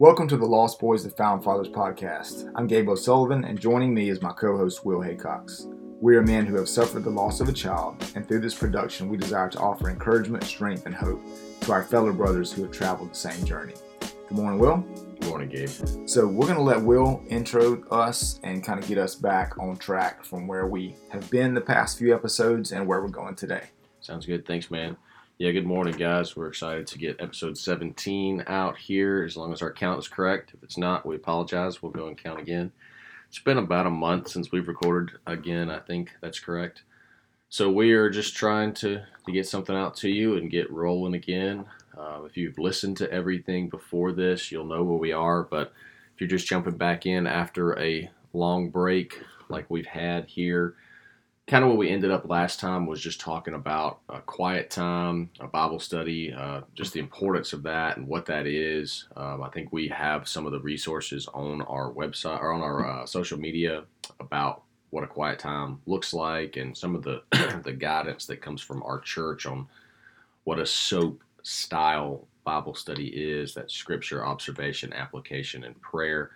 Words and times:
Welcome 0.00 0.28
to 0.28 0.38
the 0.38 0.46
Lost 0.46 0.78
Boys 0.78 1.04
of 1.04 1.14
Found 1.16 1.44
Fathers 1.44 1.68
podcast. 1.68 2.50
I'm 2.54 2.66
Gabe 2.66 2.88
O'Sullivan, 2.88 3.44
and 3.44 3.60
joining 3.60 3.92
me 3.92 4.08
is 4.08 4.22
my 4.22 4.32
co 4.32 4.56
host, 4.56 4.82
Will 4.82 5.00
Haycox. 5.00 5.66
We 6.00 6.16
are 6.16 6.22
men 6.22 6.46
who 6.46 6.56
have 6.56 6.70
suffered 6.70 7.04
the 7.04 7.10
loss 7.10 7.40
of 7.40 7.50
a 7.50 7.52
child, 7.52 8.02
and 8.14 8.26
through 8.26 8.40
this 8.40 8.54
production, 8.54 9.10
we 9.10 9.18
desire 9.18 9.50
to 9.50 9.58
offer 9.58 9.90
encouragement, 9.90 10.44
strength, 10.44 10.86
and 10.86 10.94
hope 10.94 11.20
to 11.60 11.72
our 11.72 11.82
fellow 11.82 12.14
brothers 12.14 12.50
who 12.50 12.62
have 12.62 12.72
traveled 12.72 13.10
the 13.10 13.14
same 13.14 13.44
journey. 13.44 13.74
Good 14.00 14.38
morning, 14.38 14.58
Will. 14.58 14.78
Good 15.20 15.28
morning, 15.28 15.50
Gabe. 15.50 15.68
So, 16.08 16.26
we're 16.26 16.46
going 16.46 16.56
to 16.56 16.62
let 16.62 16.80
Will 16.80 17.22
intro 17.28 17.86
us 17.90 18.40
and 18.42 18.64
kind 18.64 18.82
of 18.82 18.88
get 18.88 18.96
us 18.96 19.14
back 19.14 19.58
on 19.58 19.76
track 19.76 20.24
from 20.24 20.46
where 20.46 20.66
we 20.66 20.96
have 21.10 21.28
been 21.28 21.52
the 21.52 21.60
past 21.60 21.98
few 21.98 22.14
episodes 22.14 22.72
and 22.72 22.86
where 22.86 23.02
we're 23.02 23.08
going 23.08 23.34
today. 23.34 23.64
Sounds 24.00 24.24
good. 24.24 24.46
Thanks, 24.46 24.70
man. 24.70 24.96
Yeah, 25.40 25.52
good 25.52 25.64
morning, 25.64 25.96
guys. 25.96 26.36
We're 26.36 26.48
excited 26.48 26.86
to 26.88 26.98
get 26.98 27.16
episode 27.18 27.56
17 27.56 28.44
out 28.46 28.76
here 28.76 29.24
as 29.24 29.38
long 29.38 29.54
as 29.54 29.62
our 29.62 29.72
count 29.72 29.98
is 29.98 30.06
correct. 30.06 30.52
If 30.52 30.62
it's 30.62 30.76
not, 30.76 31.06
we 31.06 31.16
apologize. 31.16 31.80
We'll 31.80 31.92
go 31.92 32.08
and 32.08 32.22
count 32.22 32.40
again. 32.40 32.72
It's 33.26 33.38
been 33.38 33.56
about 33.56 33.86
a 33.86 33.90
month 33.90 34.28
since 34.28 34.52
we've 34.52 34.68
recorded 34.68 35.16
again. 35.26 35.70
I 35.70 35.78
think 35.78 36.10
that's 36.20 36.40
correct. 36.40 36.82
So 37.48 37.70
we 37.70 37.92
are 37.92 38.10
just 38.10 38.36
trying 38.36 38.74
to, 38.74 39.02
to 39.24 39.32
get 39.32 39.48
something 39.48 39.74
out 39.74 39.96
to 39.96 40.10
you 40.10 40.36
and 40.36 40.50
get 40.50 40.70
rolling 40.70 41.14
again. 41.14 41.64
Uh, 41.96 42.20
if 42.26 42.36
you've 42.36 42.58
listened 42.58 42.98
to 42.98 43.10
everything 43.10 43.70
before 43.70 44.12
this, 44.12 44.52
you'll 44.52 44.66
know 44.66 44.82
where 44.82 44.98
we 44.98 45.12
are. 45.12 45.44
But 45.44 45.72
if 46.14 46.20
you're 46.20 46.28
just 46.28 46.48
jumping 46.48 46.76
back 46.76 47.06
in 47.06 47.26
after 47.26 47.78
a 47.78 48.10
long 48.34 48.68
break 48.68 49.18
like 49.48 49.70
we've 49.70 49.86
had 49.86 50.26
here, 50.26 50.74
kind 51.50 51.64
of 51.64 51.68
what 51.70 51.78
we 51.78 51.90
ended 51.90 52.12
up 52.12 52.30
last 52.30 52.60
time 52.60 52.86
was 52.86 53.00
just 53.00 53.20
talking 53.20 53.54
about 53.54 53.98
a 54.08 54.20
quiet 54.20 54.70
time, 54.70 55.28
a 55.40 55.48
Bible 55.48 55.80
study, 55.80 56.32
uh, 56.32 56.60
just 56.76 56.92
the 56.92 57.00
importance 57.00 57.52
of 57.52 57.64
that 57.64 57.96
and 57.96 58.06
what 58.06 58.24
that 58.24 58.46
is. 58.46 59.08
Um, 59.16 59.42
I 59.42 59.48
think 59.48 59.72
we 59.72 59.88
have 59.88 60.28
some 60.28 60.46
of 60.46 60.52
the 60.52 60.60
resources 60.60 61.26
on 61.34 61.62
our 61.62 61.92
website 61.92 62.40
or 62.40 62.52
on 62.52 62.60
our 62.60 62.86
uh, 62.88 63.04
social 63.04 63.36
media 63.36 63.82
about 64.20 64.62
what 64.90 65.02
a 65.02 65.08
quiet 65.08 65.40
time 65.40 65.80
looks 65.86 66.14
like 66.14 66.56
and 66.56 66.76
some 66.76 66.94
of 66.94 67.02
the 67.02 67.20
the 67.64 67.72
guidance 67.72 68.26
that 68.26 68.40
comes 68.40 68.62
from 68.62 68.80
our 68.84 69.00
church 69.00 69.44
on 69.44 69.66
what 70.44 70.60
a 70.60 70.66
soap 70.66 71.20
style 71.42 72.28
Bible 72.44 72.76
study 72.76 73.08
is 73.08 73.54
that 73.54 73.72
scripture 73.72 74.24
observation 74.24 74.92
application 74.92 75.64
and 75.64 75.80
prayer 75.80 76.30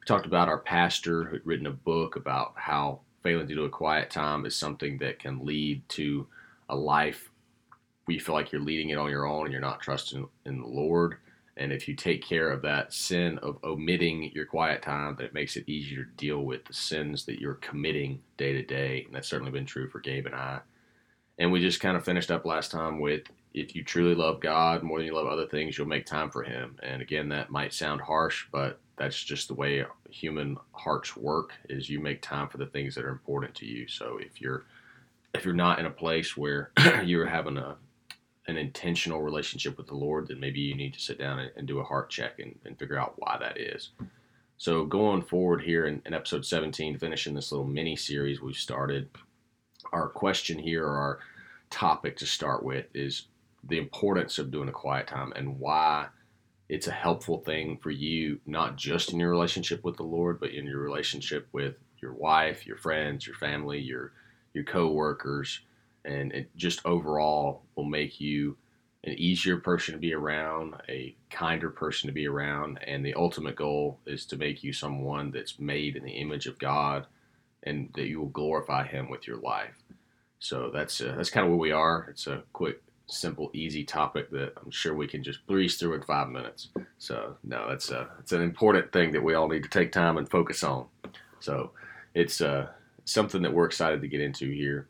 we 0.00 0.06
talked 0.06 0.26
about 0.26 0.48
our 0.48 0.58
pastor 0.58 1.24
who'd 1.24 1.46
written 1.46 1.66
a 1.66 1.70
book 1.70 2.16
about 2.16 2.54
how 2.56 3.00
failing 3.24 3.48
to 3.48 3.54
do 3.54 3.64
a 3.64 3.70
quiet 3.70 4.10
time 4.10 4.46
is 4.46 4.54
something 4.54 4.98
that 4.98 5.18
can 5.18 5.44
lead 5.44 5.82
to 5.88 6.26
a 6.68 6.76
life 6.76 7.30
where 8.04 8.14
you 8.14 8.20
feel 8.20 8.34
like 8.34 8.52
you're 8.52 8.60
leading 8.60 8.90
it 8.90 8.98
on 8.98 9.10
your 9.10 9.26
own 9.26 9.46
and 9.46 9.52
you're 9.52 9.60
not 9.60 9.80
trusting 9.80 10.28
in 10.44 10.60
the 10.60 10.66
Lord. 10.66 11.16
And 11.56 11.72
if 11.72 11.88
you 11.88 11.94
take 11.94 12.22
care 12.22 12.50
of 12.50 12.62
that 12.62 12.92
sin 12.92 13.38
of 13.38 13.58
omitting 13.64 14.30
your 14.34 14.44
quiet 14.44 14.82
time, 14.82 15.14
then 15.16 15.26
it 15.26 15.34
makes 15.34 15.56
it 15.56 15.68
easier 15.68 16.04
to 16.04 16.10
deal 16.16 16.42
with 16.42 16.64
the 16.64 16.74
sins 16.74 17.24
that 17.24 17.40
you're 17.40 17.54
committing 17.54 18.20
day 18.36 18.52
to 18.52 18.62
day. 18.62 19.04
And 19.06 19.14
that's 19.14 19.28
certainly 19.28 19.52
been 19.52 19.66
true 19.66 19.88
for 19.88 20.00
Gabe 20.00 20.26
and 20.26 20.34
I. 20.34 20.60
And 21.38 21.50
we 21.50 21.60
just 21.60 21.80
kind 21.80 21.96
of 21.96 22.04
finished 22.04 22.30
up 22.30 22.44
last 22.44 22.70
time 22.70 23.00
with 23.00 23.22
if 23.54 23.74
you 23.74 23.84
truly 23.84 24.14
love 24.14 24.40
God 24.40 24.82
more 24.82 24.98
than 24.98 25.06
you 25.06 25.14
love 25.14 25.28
other 25.28 25.46
things, 25.46 25.78
you'll 25.78 25.86
make 25.86 26.06
time 26.06 26.30
for 26.30 26.42
Him. 26.42 26.76
And 26.82 27.00
again, 27.00 27.28
that 27.30 27.50
might 27.50 27.72
sound 27.72 28.00
harsh, 28.00 28.46
but 28.52 28.80
that's 28.96 29.22
just 29.22 29.48
the 29.48 29.54
way 29.54 29.84
human 30.08 30.56
hearts 30.72 31.16
work 31.16 31.52
is 31.68 31.90
you 31.90 32.00
make 32.00 32.22
time 32.22 32.48
for 32.48 32.58
the 32.58 32.66
things 32.66 32.94
that 32.94 33.04
are 33.04 33.10
important 33.10 33.54
to 33.56 33.66
you. 33.66 33.88
So 33.88 34.18
if 34.20 34.40
you're 34.40 34.64
if 35.34 35.44
you're 35.44 35.54
not 35.54 35.80
in 35.80 35.86
a 35.86 35.90
place 35.90 36.36
where 36.36 36.70
you're 37.04 37.26
having 37.26 37.56
a 37.56 37.76
an 38.46 38.56
intentional 38.56 39.22
relationship 39.22 39.78
with 39.78 39.86
the 39.86 39.94
lord 39.94 40.28
then 40.28 40.38
maybe 40.38 40.60
you 40.60 40.74
need 40.74 40.92
to 40.92 41.00
sit 41.00 41.18
down 41.18 41.38
and, 41.38 41.50
and 41.56 41.66
do 41.66 41.78
a 41.78 41.84
heart 41.84 42.10
check 42.10 42.38
and, 42.38 42.54
and, 42.66 42.78
figure 42.78 42.98
out 42.98 43.14
why 43.16 43.38
that 43.40 43.58
is. 43.58 43.90
So 44.58 44.84
going 44.84 45.22
forward 45.22 45.62
here 45.62 45.86
in, 45.86 46.02
in 46.04 46.12
episode 46.12 46.44
17 46.44 46.98
finishing 46.98 47.34
this 47.34 47.50
little 47.50 47.66
mini 47.66 47.96
series 47.96 48.42
we've 48.42 48.54
started 48.54 49.08
our 49.92 50.08
question 50.08 50.58
here 50.58 50.84
or 50.84 50.96
our 50.96 51.18
topic 51.70 52.16
to 52.18 52.26
start 52.26 52.62
with 52.62 52.86
is 52.94 53.28
the 53.64 53.78
importance 53.78 54.38
of 54.38 54.50
doing 54.50 54.68
a 54.68 54.72
quiet 54.72 55.06
time 55.06 55.32
and 55.34 55.58
why 55.58 56.06
it's 56.68 56.86
a 56.86 56.92
helpful 56.92 57.38
thing 57.38 57.78
for 57.78 57.90
you, 57.90 58.40
not 58.46 58.76
just 58.76 59.12
in 59.12 59.20
your 59.20 59.30
relationship 59.30 59.84
with 59.84 59.96
the 59.96 60.02
Lord, 60.02 60.40
but 60.40 60.50
in 60.50 60.64
your 60.66 60.80
relationship 60.80 61.46
with 61.52 61.74
your 62.00 62.14
wife, 62.14 62.66
your 62.66 62.76
friends, 62.76 63.26
your 63.26 63.36
family, 63.36 63.78
your 63.78 64.12
your 64.54 64.64
coworkers, 64.64 65.60
and 66.04 66.32
it 66.32 66.56
just 66.56 66.84
overall 66.86 67.62
will 67.74 67.84
make 67.84 68.20
you 68.20 68.56
an 69.02 69.14
easier 69.18 69.58
person 69.58 69.92
to 69.92 70.00
be 70.00 70.14
around, 70.14 70.74
a 70.88 71.14
kinder 71.28 71.68
person 71.68 72.06
to 72.06 72.12
be 72.12 72.26
around, 72.26 72.78
and 72.86 73.04
the 73.04 73.14
ultimate 73.14 73.56
goal 73.56 73.98
is 74.06 74.24
to 74.24 74.36
make 74.36 74.62
you 74.62 74.72
someone 74.72 75.30
that's 75.30 75.58
made 75.58 75.96
in 75.96 76.04
the 76.04 76.12
image 76.12 76.46
of 76.46 76.58
God, 76.58 77.06
and 77.64 77.90
that 77.94 78.06
you 78.06 78.20
will 78.20 78.28
glorify 78.28 78.86
Him 78.86 79.10
with 79.10 79.26
your 79.26 79.36
life. 79.36 79.82
So 80.38 80.70
that's 80.72 81.00
uh, 81.00 81.14
that's 81.16 81.30
kind 81.30 81.44
of 81.44 81.50
where 81.50 81.58
we 81.58 81.72
are. 81.72 82.06
It's 82.10 82.26
a 82.26 82.42
quick 82.52 82.82
simple, 83.06 83.50
easy 83.52 83.84
topic 83.84 84.30
that 84.30 84.52
I'm 84.62 84.70
sure 84.70 84.94
we 84.94 85.06
can 85.06 85.22
just 85.22 85.46
breeze 85.46 85.76
through 85.76 85.94
in 85.94 86.02
five 86.02 86.28
minutes. 86.28 86.68
So 86.98 87.36
no, 87.44 87.68
it's 87.70 87.90
a 87.90 88.08
it's 88.20 88.32
an 88.32 88.42
important 88.42 88.92
thing 88.92 89.12
that 89.12 89.22
we 89.22 89.34
all 89.34 89.48
need 89.48 89.62
to 89.62 89.68
take 89.68 89.92
time 89.92 90.16
and 90.16 90.28
focus 90.28 90.62
on. 90.62 90.86
So 91.40 91.72
it's 92.14 92.40
uh, 92.40 92.68
something 93.04 93.42
that 93.42 93.52
we're 93.52 93.66
excited 93.66 94.00
to 94.00 94.08
get 94.08 94.20
into 94.20 94.50
here. 94.50 94.88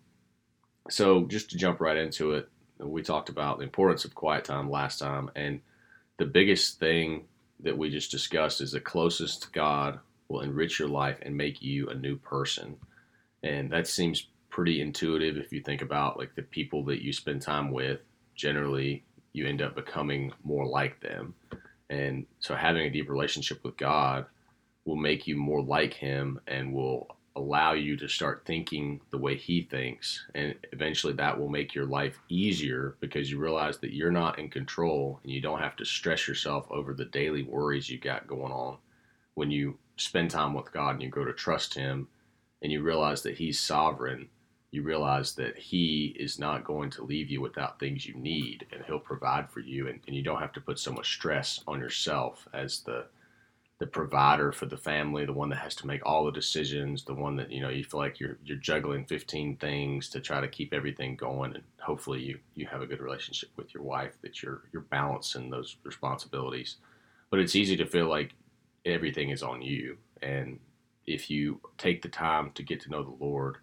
So 0.90 1.24
just 1.24 1.50
to 1.50 1.56
jump 1.56 1.80
right 1.80 1.96
into 1.96 2.32
it, 2.32 2.48
we 2.78 3.02
talked 3.02 3.28
about 3.28 3.58
the 3.58 3.64
importance 3.64 4.04
of 4.04 4.14
quiet 4.14 4.44
time 4.44 4.70
last 4.70 4.98
time, 4.98 5.30
and 5.34 5.60
the 6.18 6.26
biggest 6.26 6.78
thing 6.78 7.24
that 7.60 7.76
we 7.76 7.90
just 7.90 8.10
discussed 8.10 8.60
is 8.60 8.72
the 8.72 8.80
closest 8.80 9.52
God 9.52 9.98
will 10.28 10.40
enrich 10.40 10.78
your 10.78 10.88
life 10.88 11.18
and 11.22 11.36
make 11.36 11.62
you 11.62 11.88
a 11.88 11.94
new 11.94 12.16
person. 12.16 12.76
And 13.42 13.70
that 13.72 13.86
seems 13.86 14.28
pretty 14.54 14.80
intuitive 14.80 15.36
if 15.36 15.52
you 15.52 15.60
think 15.60 15.82
about 15.82 16.16
like 16.16 16.32
the 16.36 16.42
people 16.42 16.84
that 16.84 17.02
you 17.02 17.12
spend 17.12 17.42
time 17.42 17.72
with 17.72 17.98
generally 18.36 19.02
you 19.32 19.48
end 19.48 19.60
up 19.60 19.74
becoming 19.74 20.32
more 20.44 20.64
like 20.64 21.00
them. 21.00 21.34
And 21.90 22.24
so 22.38 22.54
having 22.54 22.86
a 22.86 22.90
deep 22.90 23.10
relationship 23.10 23.64
with 23.64 23.76
god 23.76 24.26
will 24.84 24.94
make 24.94 25.26
you 25.26 25.36
more 25.36 25.60
like 25.60 25.92
him 25.92 26.38
and 26.46 26.72
will 26.72 27.08
allow 27.34 27.72
you 27.72 27.96
to 27.96 28.06
start 28.06 28.44
thinking 28.46 29.00
the 29.10 29.18
way 29.18 29.36
he 29.36 29.62
thinks. 29.62 30.24
And 30.36 30.54
eventually 30.70 31.14
that 31.14 31.36
will 31.36 31.48
make 31.48 31.74
your 31.74 31.86
life 31.86 32.16
easier 32.28 32.94
because 33.00 33.28
you 33.28 33.38
realize 33.40 33.78
that 33.78 33.92
you're 33.92 34.12
not 34.12 34.38
in 34.38 34.50
control 34.50 35.18
and 35.24 35.32
you 35.32 35.40
don't 35.40 35.58
have 35.58 35.74
to 35.78 35.84
stress 35.84 36.28
yourself 36.28 36.64
over 36.70 36.94
the 36.94 37.06
daily 37.06 37.42
worries 37.42 37.90
you 37.90 37.98
got 37.98 38.28
going 38.28 38.52
on. 38.52 38.76
When 39.34 39.50
you 39.50 39.78
spend 39.96 40.30
time 40.30 40.54
with 40.54 40.72
god 40.72 40.90
and 40.90 41.02
you 41.02 41.08
grow 41.08 41.24
to 41.24 41.32
trust 41.32 41.74
him 41.74 42.06
and 42.62 42.70
you 42.70 42.84
realize 42.84 43.22
that 43.22 43.36
he's 43.36 43.58
sovereign 43.58 44.28
you 44.74 44.82
realize 44.82 45.34
that 45.34 45.56
he 45.56 46.16
is 46.18 46.38
not 46.38 46.64
going 46.64 46.90
to 46.90 47.04
leave 47.04 47.30
you 47.30 47.40
without 47.40 47.78
things 47.78 48.04
you 48.04 48.14
need 48.14 48.66
and 48.72 48.82
he'll 48.84 48.98
provide 48.98 49.48
for 49.48 49.60
you 49.60 49.86
and, 49.88 50.00
and 50.08 50.16
you 50.16 50.22
don't 50.22 50.40
have 50.40 50.52
to 50.52 50.60
put 50.60 50.80
so 50.80 50.92
much 50.92 51.14
stress 51.14 51.60
on 51.68 51.78
yourself 51.78 52.48
as 52.52 52.80
the 52.80 53.06
the 53.78 53.86
provider 53.86 54.50
for 54.50 54.66
the 54.66 54.76
family 54.76 55.24
the 55.24 55.32
one 55.32 55.48
that 55.48 55.58
has 55.58 55.74
to 55.74 55.86
make 55.86 56.04
all 56.04 56.24
the 56.24 56.32
decisions 56.32 57.04
the 57.04 57.14
one 57.14 57.36
that 57.36 57.52
you 57.52 57.60
know 57.60 57.68
you 57.68 57.84
feel 57.84 58.00
like 58.00 58.18
you're 58.18 58.36
you're 58.44 58.56
juggling 58.56 59.04
15 59.04 59.56
things 59.56 60.08
to 60.08 60.20
try 60.20 60.40
to 60.40 60.48
keep 60.48 60.72
everything 60.72 61.14
going 61.14 61.54
and 61.54 61.62
hopefully 61.80 62.20
you 62.20 62.38
you 62.54 62.66
have 62.66 62.82
a 62.82 62.86
good 62.86 63.00
relationship 63.00 63.50
with 63.56 63.72
your 63.74 63.82
wife 63.82 64.14
that 64.22 64.42
you're 64.42 64.62
you're 64.72 64.82
balancing 64.82 65.50
those 65.50 65.76
responsibilities. 65.84 66.76
But 67.30 67.40
it's 67.40 67.56
easy 67.56 67.76
to 67.76 67.86
feel 67.86 68.08
like 68.08 68.32
everything 68.84 69.30
is 69.30 69.42
on 69.42 69.62
you 69.62 69.98
and 70.22 70.58
if 71.06 71.30
you 71.30 71.60
take 71.78 72.00
the 72.02 72.08
time 72.08 72.50
to 72.54 72.62
get 72.62 72.80
to 72.80 72.90
know 72.90 73.02
the 73.02 73.24
lord 73.24 73.56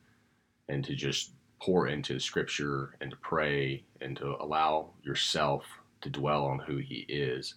and 0.72 0.86
to 0.86 0.96
just 0.96 1.32
pour 1.60 1.88
into 1.88 2.18
scripture 2.18 2.96
and 3.02 3.12
to 3.12 3.18
pray 3.18 3.84
and 4.00 4.16
to 4.18 4.36
allow 4.40 4.90
yourself 5.04 5.66
to 6.00 6.10
dwell 6.10 6.46
on 6.46 6.60
who 6.60 6.78
he 6.78 7.06
is, 7.10 7.56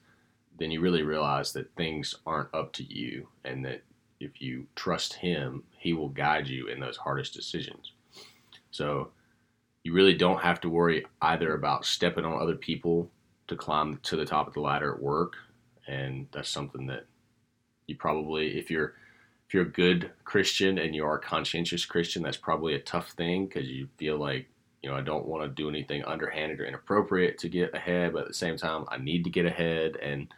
then 0.58 0.70
you 0.70 0.80
really 0.80 1.02
realize 1.02 1.52
that 1.52 1.74
things 1.76 2.14
aren't 2.26 2.52
up 2.52 2.72
to 2.72 2.82
you 2.82 3.28
and 3.44 3.64
that 3.64 3.82
if 4.20 4.42
you 4.42 4.66
trust 4.74 5.14
him, 5.14 5.62
he 5.78 5.92
will 5.92 6.08
guide 6.08 6.48
you 6.48 6.66
in 6.66 6.80
those 6.80 6.96
hardest 6.96 7.32
decisions. 7.32 7.92
So 8.72 9.12
you 9.84 9.92
really 9.92 10.14
don't 10.14 10.40
have 10.40 10.60
to 10.62 10.68
worry 10.68 11.06
either 11.22 11.54
about 11.54 11.84
stepping 11.84 12.24
on 12.24 12.42
other 12.42 12.56
people 12.56 13.10
to 13.46 13.56
climb 13.56 13.98
to 14.02 14.16
the 14.16 14.26
top 14.26 14.48
of 14.48 14.54
the 14.54 14.60
ladder 14.60 14.94
at 14.94 15.02
work. 15.02 15.34
And 15.86 16.26
that's 16.32 16.50
something 16.50 16.86
that 16.86 17.06
you 17.86 17.96
probably, 17.96 18.58
if 18.58 18.70
you're 18.70 18.94
if 19.46 19.54
you're 19.54 19.64
a 19.64 19.70
good 19.70 20.10
Christian 20.24 20.78
and 20.78 20.94
you 20.94 21.04
are 21.04 21.16
a 21.16 21.20
conscientious 21.20 21.84
Christian, 21.84 22.22
that's 22.22 22.36
probably 22.36 22.74
a 22.74 22.80
tough 22.80 23.10
thing 23.10 23.46
because 23.46 23.68
you 23.68 23.88
feel 23.98 24.18
like, 24.18 24.48
you 24.82 24.90
know, 24.90 24.96
I 24.96 25.02
don't 25.02 25.26
want 25.26 25.44
to 25.44 25.48
do 25.48 25.68
anything 25.68 26.04
underhanded 26.04 26.60
or 26.60 26.64
inappropriate 26.64 27.38
to 27.38 27.48
get 27.48 27.74
ahead, 27.74 28.12
but 28.12 28.22
at 28.22 28.28
the 28.28 28.34
same 28.34 28.56
time, 28.56 28.84
I 28.88 28.98
need 28.98 29.24
to 29.24 29.30
get 29.30 29.46
ahead. 29.46 29.96
And 29.96 30.28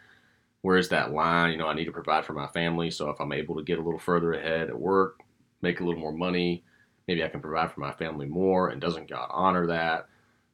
where's 0.61 0.89
that 0.89 1.13
line? 1.13 1.51
You 1.51 1.57
know, 1.57 1.67
I 1.67 1.73
need 1.73 1.85
to 1.85 1.91
provide 1.91 2.25
for 2.25 2.33
my 2.33 2.47
family. 2.47 2.91
So 2.91 3.09
if 3.09 3.19
I'm 3.19 3.33
able 3.33 3.55
to 3.55 3.63
get 3.63 3.79
a 3.79 3.81
little 3.81 3.99
further 3.99 4.33
ahead 4.33 4.69
at 4.69 4.79
work, 4.79 5.21
make 5.61 5.79
a 5.79 5.83
little 5.83 5.99
more 5.99 6.13
money, 6.13 6.63
maybe 7.07 7.23
I 7.23 7.29
can 7.29 7.41
provide 7.41 7.71
for 7.71 7.79
my 7.79 7.93
family 7.93 8.25
more. 8.25 8.69
And 8.69 8.81
doesn't 8.81 9.09
God 9.09 9.27
honor 9.31 9.67
that? 9.67 10.07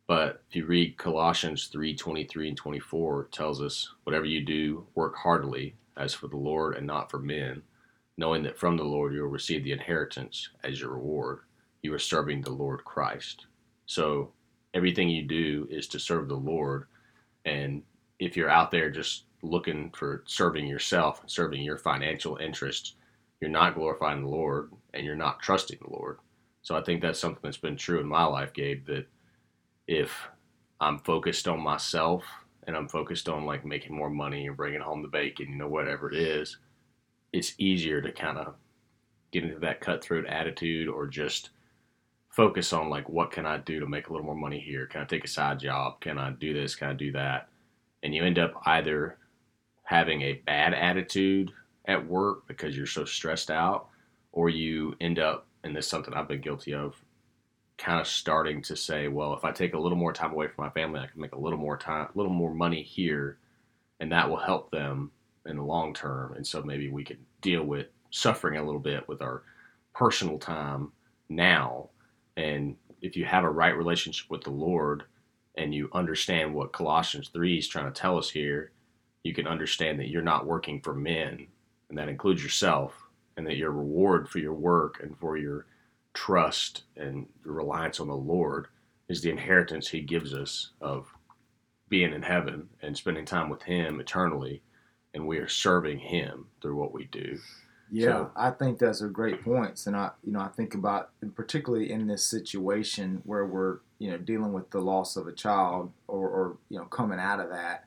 But 0.07 0.43
if 0.49 0.55
you 0.55 0.65
read 0.65 0.97
Colossians 0.97 1.67
3 1.67 1.95
23 1.95 2.49
and 2.49 2.57
24, 2.57 3.21
it 3.23 3.31
tells 3.31 3.61
us, 3.61 3.93
whatever 4.03 4.25
you 4.25 4.45
do, 4.45 4.85
work 4.95 5.15
heartily 5.15 5.75
as 5.97 6.13
for 6.13 6.27
the 6.27 6.37
Lord 6.37 6.75
and 6.75 6.85
not 6.85 7.09
for 7.09 7.19
men, 7.19 7.61
knowing 8.17 8.43
that 8.43 8.57
from 8.57 8.77
the 8.77 8.83
Lord 8.83 9.13
you 9.13 9.21
will 9.21 9.29
receive 9.29 9.63
the 9.63 9.71
inheritance 9.71 10.49
as 10.63 10.79
your 10.79 10.91
reward. 10.91 11.39
You 11.81 11.93
are 11.93 11.99
serving 11.99 12.41
the 12.41 12.51
Lord 12.51 12.83
Christ. 12.83 13.47
So 13.85 14.31
everything 14.73 15.09
you 15.09 15.23
do 15.23 15.67
is 15.69 15.87
to 15.89 15.99
serve 15.99 16.27
the 16.27 16.35
Lord. 16.35 16.85
And 17.45 17.83
if 18.19 18.37
you're 18.37 18.49
out 18.49 18.71
there 18.71 18.89
just 18.89 19.25
looking 19.41 19.91
for 19.91 20.23
serving 20.25 20.65
yourself 20.65 21.21
serving 21.25 21.61
your 21.61 21.77
financial 21.77 22.37
interests, 22.37 22.95
you're 23.41 23.49
not 23.49 23.75
glorifying 23.75 24.21
the 24.21 24.29
Lord 24.29 24.71
and 24.93 25.05
you're 25.05 25.15
not 25.15 25.41
trusting 25.41 25.79
the 25.81 25.89
Lord. 25.89 26.19
So 26.61 26.77
I 26.77 26.81
think 26.81 27.01
that's 27.01 27.19
something 27.19 27.41
that's 27.43 27.57
been 27.57 27.75
true 27.75 27.99
in 27.99 28.07
my 28.07 28.23
life, 28.23 28.53
Gabe, 28.53 28.85
that 28.87 29.05
if 29.85 30.29
I'm 30.79 30.99
focused 30.99 31.47
on 31.47 31.59
myself 31.59 32.23
and 32.65 32.75
I'm 32.77 32.87
focused 32.87 33.27
on 33.27 33.45
like 33.45 33.65
making 33.65 33.95
more 33.95 34.09
money 34.09 34.47
and 34.47 34.55
bringing 34.55 34.79
home 34.79 35.01
the 35.01 35.09
bacon, 35.09 35.49
you 35.49 35.55
know, 35.57 35.67
whatever 35.67 36.09
it 36.09 36.17
is, 36.17 36.57
it's 37.33 37.55
easier 37.57 38.01
to 38.01 38.11
kind 38.11 38.37
of 38.37 38.53
get 39.31 39.43
into 39.43 39.59
that 39.59 39.81
cutthroat 39.81 40.27
attitude 40.27 40.87
or 40.87 41.07
just 41.07 41.49
focus 42.29 42.71
on 42.71 42.89
like 42.89 43.09
what 43.09 43.31
can 43.31 43.45
I 43.45 43.57
do 43.57 43.79
to 43.79 43.87
make 43.87 44.07
a 44.07 44.11
little 44.11 44.25
more 44.25 44.35
money 44.35 44.59
here? 44.59 44.85
Can 44.85 45.01
I 45.01 45.05
take 45.05 45.25
a 45.25 45.27
side 45.27 45.59
job? 45.59 45.99
Can 45.99 46.17
I 46.17 46.31
do 46.31 46.53
this? 46.53 46.75
Can 46.75 46.89
I 46.89 46.93
do 46.93 47.11
that? 47.11 47.49
And 48.03 48.13
you 48.13 48.23
end 48.23 48.39
up 48.39 48.53
either 48.65 49.17
having 49.83 50.21
a 50.21 50.33
bad 50.45 50.73
attitude 50.73 51.51
at 51.85 52.07
work 52.07 52.47
because 52.47 52.77
you're 52.77 52.85
so 52.85 53.05
stressed 53.05 53.51
out, 53.51 53.87
or 54.31 54.49
you 54.49 54.95
end 55.01 55.19
up, 55.19 55.45
and 55.63 55.75
this 55.75 55.85
is 55.85 55.91
something 55.91 56.13
I've 56.13 56.27
been 56.27 56.41
guilty 56.41 56.73
of, 56.73 56.95
kind 57.77 57.99
of 57.99 58.07
starting 58.07 58.61
to 58.63 58.75
say, 58.75 59.07
well, 59.07 59.33
if 59.33 59.43
I 59.43 59.51
take 59.51 59.73
a 59.73 59.79
little 59.79 59.97
more 59.97 60.13
time 60.13 60.31
away 60.31 60.47
from 60.47 60.65
my 60.65 60.71
family, 60.71 60.99
I 60.99 61.07
can 61.07 61.19
make 61.21 61.33
a 61.33 61.39
little 61.39 61.59
more 61.59 61.77
time, 61.77 62.07
a 62.13 62.17
little 62.17 62.31
more 62.31 62.53
money 62.53 62.81
here, 62.81 63.37
and 63.99 64.11
that 64.11 64.29
will 64.29 64.37
help 64.37 64.71
them 64.71 65.11
in 65.45 65.57
the 65.57 65.63
long 65.63 65.93
term. 65.93 66.33
And 66.33 66.45
so 66.45 66.61
maybe 66.61 66.89
we 66.89 67.03
could 67.03 67.19
deal 67.41 67.63
with 67.63 67.87
suffering 68.11 68.57
a 68.57 68.63
little 68.63 68.79
bit 68.79 69.07
with 69.07 69.21
our 69.21 69.43
personal 69.93 70.37
time 70.37 70.91
now. 71.29 71.89
And 72.37 72.75
if 73.01 73.15
you 73.15 73.25
have 73.25 73.43
a 73.43 73.49
right 73.49 73.75
relationship 73.75 74.29
with 74.29 74.43
the 74.43 74.51
Lord 74.51 75.03
and 75.55 75.73
you 75.73 75.89
understand 75.93 76.53
what 76.53 76.73
Colossians 76.73 77.29
3 77.29 77.57
is 77.57 77.67
trying 77.67 77.91
to 77.91 77.99
tell 77.99 78.17
us 78.17 78.29
here, 78.29 78.71
you 79.23 79.33
can 79.33 79.47
understand 79.47 79.99
that 79.99 80.09
you're 80.09 80.21
not 80.21 80.45
working 80.45 80.81
for 80.81 80.93
men, 80.93 81.47
and 81.89 81.97
that 81.97 82.09
includes 82.09 82.43
yourself, 82.43 82.93
and 83.37 83.47
that 83.47 83.57
your 83.57 83.71
reward 83.71 84.27
for 84.27 84.39
your 84.39 84.53
work 84.53 84.99
and 85.01 85.17
for 85.17 85.37
your 85.37 85.65
trust 86.13 86.83
and 86.97 87.25
your 87.45 87.53
reliance 87.53 87.99
on 87.99 88.07
the 88.07 88.15
Lord 88.15 88.67
is 89.09 89.21
the 89.21 89.29
inheritance 89.29 89.87
He 89.87 90.01
gives 90.01 90.33
us 90.33 90.71
of 90.81 91.07
being 91.89 92.13
in 92.13 92.21
heaven 92.21 92.69
and 92.81 92.97
spending 92.97 93.25
time 93.25 93.49
with 93.49 93.63
Him 93.63 93.99
eternally, 93.99 94.61
and 95.13 95.27
we 95.27 95.37
are 95.37 95.47
serving 95.47 95.99
Him 95.99 96.47
through 96.61 96.75
what 96.75 96.93
we 96.93 97.05
do. 97.05 97.39
Yeah, 97.91 98.05
so, 98.05 98.31
I 98.35 98.49
think 98.49 98.79
those 98.79 99.03
are 99.03 99.07
great 99.09 99.43
points, 99.43 99.85
and 99.85 99.95
I, 99.95 100.11
you 100.23 100.31
know, 100.31 100.39
I 100.39 100.47
think 100.47 100.73
about 100.73 101.11
particularly 101.35 101.91
in 101.91 102.07
this 102.07 102.23
situation 102.23 103.21
where 103.23 103.45
we're, 103.45 103.79
you 103.99 104.09
know, 104.09 104.17
dealing 104.17 104.51
with 104.51 104.71
the 104.71 104.79
loss 104.79 105.15
of 105.15 105.27
a 105.27 105.31
child 105.31 105.91
or, 106.07 106.27
or 106.27 106.57
you 106.69 106.79
know, 106.79 106.85
coming 106.85 107.19
out 107.19 107.39
of 107.39 107.49
that. 107.51 107.85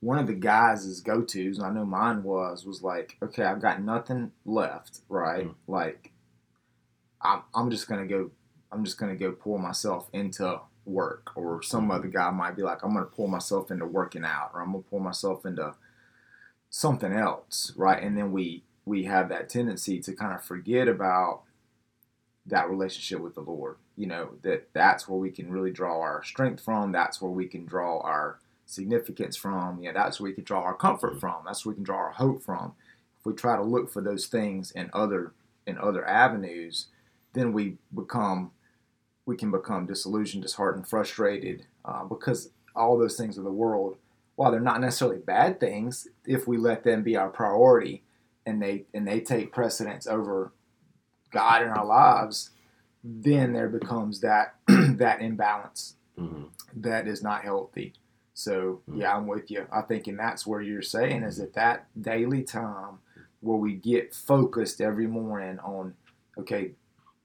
One 0.00 0.18
of 0.18 0.26
the 0.26 0.34
guys' 0.34 1.00
go 1.00 1.22
tos, 1.22 1.58
and 1.58 1.66
I 1.66 1.70
know 1.70 1.84
mine 1.84 2.24
was, 2.24 2.66
was 2.66 2.82
like, 2.82 3.16
okay, 3.22 3.44
I've 3.44 3.62
got 3.62 3.80
nothing 3.80 4.32
left, 4.44 5.00
right? 5.08 5.44
Mm-hmm. 5.44 5.72
Like, 5.72 6.10
I'm, 7.22 7.42
I'm 7.54 7.70
just 7.70 7.88
gonna 7.88 8.06
go, 8.06 8.32
I'm 8.72 8.84
just 8.84 8.98
gonna 8.98 9.14
go 9.14 9.30
pull 9.32 9.58
myself 9.58 10.10
into 10.12 10.60
work, 10.84 11.30
or 11.36 11.62
some 11.62 11.92
other 11.92 12.08
guy 12.08 12.30
might 12.30 12.56
be 12.56 12.62
like, 12.62 12.82
I'm 12.82 12.92
gonna 12.92 13.06
pull 13.06 13.28
myself 13.28 13.70
into 13.70 13.86
working 13.86 14.24
out, 14.24 14.50
or 14.52 14.62
I'm 14.62 14.72
gonna 14.72 14.82
pull 14.82 15.00
myself 15.00 15.46
into 15.46 15.74
something 16.74 17.12
else, 17.12 17.72
right? 17.76 18.02
And 18.02 18.18
then 18.18 18.32
we 18.32 18.64
we 18.84 19.04
have 19.04 19.28
that 19.28 19.48
tendency 19.48 20.00
to 20.00 20.12
kind 20.12 20.34
of 20.34 20.42
forget 20.42 20.88
about 20.88 21.42
that 22.46 22.68
relationship 22.68 23.20
with 23.20 23.36
the 23.36 23.42
Lord. 23.42 23.76
You 23.96 24.06
know, 24.08 24.30
that 24.42 24.70
that's 24.72 25.08
where 25.08 25.18
we 25.18 25.30
can 25.30 25.52
really 25.52 25.70
draw 25.70 26.00
our 26.00 26.24
strength 26.24 26.64
from. 26.64 26.90
That's 26.90 27.22
where 27.22 27.30
we 27.30 27.46
can 27.46 27.64
draw 27.64 28.00
our 28.00 28.40
significance 28.66 29.36
from. 29.36 29.80
Yeah, 29.80 29.92
that's 29.92 30.18
where 30.18 30.30
we 30.30 30.34
can 30.34 30.42
draw 30.42 30.62
our 30.62 30.74
comfort 30.74 31.20
from. 31.20 31.44
That's 31.46 31.64
where 31.64 31.70
we 31.70 31.76
can 31.76 31.84
draw 31.84 31.98
our 31.98 32.10
hope 32.10 32.42
from. 32.42 32.72
If 33.20 33.26
we 33.26 33.34
try 33.34 33.56
to 33.56 33.62
look 33.62 33.92
for 33.92 34.02
those 34.02 34.26
things 34.26 34.72
in 34.72 34.90
other 34.92 35.32
in 35.68 35.78
other 35.78 36.04
avenues, 36.04 36.88
then 37.34 37.52
we 37.52 37.76
become 37.94 38.50
we 39.26 39.36
can 39.36 39.52
become 39.52 39.86
disillusioned, 39.86 40.42
disheartened, 40.42 40.88
frustrated 40.88 41.66
uh, 41.84 42.02
because 42.02 42.50
all 42.74 42.98
those 42.98 43.16
things 43.16 43.38
of 43.38 43.44
the 43.44 43.52
world, 43.52 43.96
while 44.36 44.50
they're 44.50 44.60
not 44.60 44.80
necessarily 44.80 45.18
bad 45.18 45.60
things, 45.60 46.08
if 46.26 46.46
we 46.46 46.56
let 46.56 46.84
them 46.84 47.02
be 47.02 47.16
our 47.16 47.30
priority, 47.30 48.02
and 48.46 48.62
they 48.62 48.84
and 48.92 49.06
they 49.06 49.20
take 49.20 49.52
precedence 49.52 50.06
over 50.06 50.52
God 51.30 51.62
in 51.62 51.68
our 51.68 51.84
lives, 51.84 52.50
then 53.02 53.52
there 53.52 53.68
becomes 53.68 54.20
that 54.20 54.54
that 54.68 55.20
imbalance 55.20 55.96
mm-hmm. 56.18 56.44
that 56.76 57.06
is 57.06 57.22
not 57.22 57.42
healthy. 57.42 57.94
So 58.34 58.82
mm-hmm. 58.88 59.00
yeah, 59.00 59.16
I'm 59.16 59.26
with 59.26 59.50
you. 59.50 59.66
I 59.72 59.82
think, 59.82 60.06
and 60.06 60.18
that's 60.18 60.46
where 60.46 60.60
you're 60.60 60.82
saying 60.82 61.22
is 61.22 61.38
that 61.38 61.54
that 61.54 61.86
daily 62.00 62.42
time 62.42 62.98
where 63.40 63.58
we 63.58 63.74
get 63.74 64.14
focused 64.14 64.80
every 64.80 65.06
morning 65.06 65.58
on, 65.60 65.94
okay, 66.38 66.72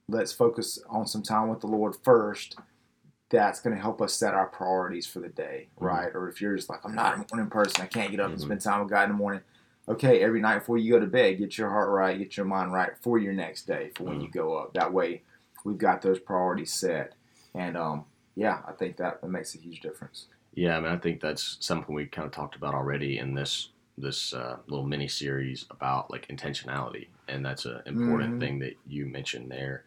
let's 0.07 0.33
focus 0.33 0.79
on 0.89 1.07
some 1.07 1.23
time 1.23 1.47
with 1.47 1.61
the 1.61 1.67
Lord 1.67 1.95
first. 2.03 2.57
That's 3.29 3.61
going 3.61 3.75
to 3.75 3.81
help 3.81 4.01
us 4.01 4.13
set 4.13 4.33
our 4.33 4.47
priorities 4.47 5.05
for 5.05 5.19
the 5.19 5.29
day, 5.29 5.67
mm-hmm. 5.75 5.85
right? 5.85 6.11
Or 6.15 6.29
if 6.29 6.41
you're 6.41 6.55
just 6.55 6.69
like, 6.69 6.79
I'm 6.83 6.95
not 6.95 7.15
a 7.15 7.25
morning 7.31 7.49
person, 7.49 7.83
I 7.83 7.87
can't 7.87 8.11
get 8.11 8.19
up 8.19 8.29
and 8.29 8.37
mm-hmm. 8.37 8.47
spend 8.47 8.61
time 8.61 8.81
with 8.81 8.89
God 8.89 9.03
in 9.03 9.09
the 9.09 9.15
morning 9.15 9.41
okay, 9.89 10.21
every 10.21 10.39
night 10.39 10.59
before 10.59 10.77
you 10.77 10.91
go 10.93 10.99
to 10.99 11.07
bed, 11.07 11.39
get 11.39 11.57
your 11.57 11.69
heart 11.69 11.89
right, 11.89 12.17
get 12.17 12.37
your 12.37 12.45
mind 12.45 12.71
right 12.71 12.91
for 13.01 13.17
your 13.17 13.33
next 13.33 13.65
day, 13.65 13.89
for 13.95 14.03
when 14.03 14.19
mm. 14.19 14.23
you 14.23 14.29
go 14.29 14.55
up. 14.55 14.73
That 14.73 14.93
way, 14.93 15.23
we've 15.65 15.77
got 15.77 16.01
those 16.01 16.19
priorities 16.19 16.71
set. 16.71 17.15
And 17.55 17.75
um, 17.75 18.05
yeah, 18.35 18.59
I 18.67 18.73
think 18.73 18.97
that, 18.97 19.21
that 19.21 19.27
makes 19.27 19.55
a 19.55 19.57
huge 19.57 19.81
difference. 19.81 20.27
Yeah, 20.53 20.77
I 20.77 20.79
mean, 20.79 20.91
I 20.91 20.97
think 20.97 21.21
that's 21.21 21.57
something 21.59 21.93
we 21.93 22.05
kind 22.05 22.25
of 22.25 22.31
talked 22.31 22.55
about 22.55 22.75
already 22.75 23.17
in 23.17 23.33
this 23.33 23.69
this 23.97 24.33
uh, 24.33 24.55
little 24.67 24.85
mini 24.85 25.09
series 25.09 25.65
about 25.71 26.09
like 26.09 26.25
intentionality, 26.29 27.07
and 27.27 27.45
that's 27.45 27.65
an 27.65 27.81
important 27.85 28.31
mm-hmm. 28.31 28.39
thing 28.39 28.59
that 28.59 28.75
you 28.87 29.05
mentioned 29.05 29.51
there. 29.51 29.83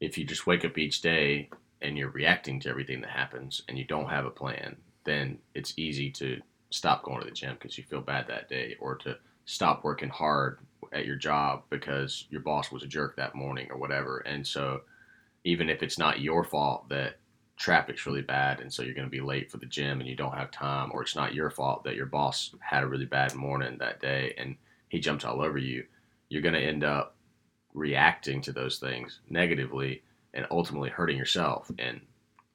If 0.00 0.18
you 0.18 0.24
just 0.24 0.46
wake 0.46 0.64
up 0.64 0.76
each 0.76 1.02
day 1.02 1.50
and 1.84 1.96
you're 1.96 2.10
reacting 2.10 2.58
to 2.60 2.68
everything 2.68 3.00
that 3.02 3.10
happens, 3.10 3.62
and 3.68 3.78
you 3.78 3.84
don't 3.84 4.08
have 4.08 4.26
a 4.26 4.30
plan, 4.30 4.76
then 5.04 5.38
it's 5.54 5.74
easy 5.76 6.10
to 6.10 6.40
stop 6.70 7.04
going 7.04 7.20
to 7.20 7.26
the 7.26 7.30
gym 7.30 7.54
because 7.54 7.78
you 7.78 7.84
feel 7.84 8.00
bad 8.00 8.26
that 8.26 8.48
day, 8.48 8.76
or 8.80 8.96
to 8.96 9.16
stop 9.44 9.84
working 9.84 10.08
hard 10.08 10.58
at 10.92 11.06
your 11.06 11.16
job 11.16 11.62
because 11.70 12.26
your 12.30 12.40
boss 12.40 12.70
was 12.70 12.82
a 12.82 12.86
jerk 12.86 13.16
that 13.16 13.34
morning 13.34 13.68
or 13.70 13.76
whatever. 13.76 14.18
And 14.18 14.46
so 14.46 14.82
even 15.44 15.68
if 15.68 15.82
it's 15.82 15.98
not 15.98 16.20
your 16.20 16.44
fault 16.44 16.88
that 16.88 17.16
traffic's 17.56 18.06
really 18.06 18.22
bad 18.22 18.60
and 18.60 18.72
so 18.72 18.82
you're 18.82 18.94
going 18.94 19.06
to 19.06 19.10
be 19.10 19.20
late 19.20 19.50
for 19.50 19.58
the 19.58 19.66
gym 19.66 20.00
and 20.00 20.08
you 20.08 20.16
don't 20.16 20.36
have 20.36 20.50
time 20.50 20.90
or 20.92 21.02
it's 21.02 21.14
not 21.14 21.34
your 21.34 21.50
fault 21.50 21.84
that 21.84 21.94
your 21.94 22.06
boss 22.06 22.54
had 22.60 22.82
a 22.82 22.86
really 22.86 23.04
bad 23.04 23.34
morning 23.34 23.76
that 23.78 24.00
day 24.00 24.34
and 24.38 24.56
he 24.88 24.98
jumped 24.98 25.24
all 25.24 25.40
over 25.40 25.58
you, 25.58 25.84
you're 26.28 26.42
going 26.42 26.54
to 26.54 26.60
end 26.60 26.82
up 26.82 27.16
reacting 27.74 28.40
to 28.40 28.52
those 28.52 28.78
things 28.78 29.20
negatively 29.28 30.02
and 30.34 30.46
ultimately 30.50 30.90
hurting 30.90 31.16
yourself 31.16 31.70
and 31.78 32.00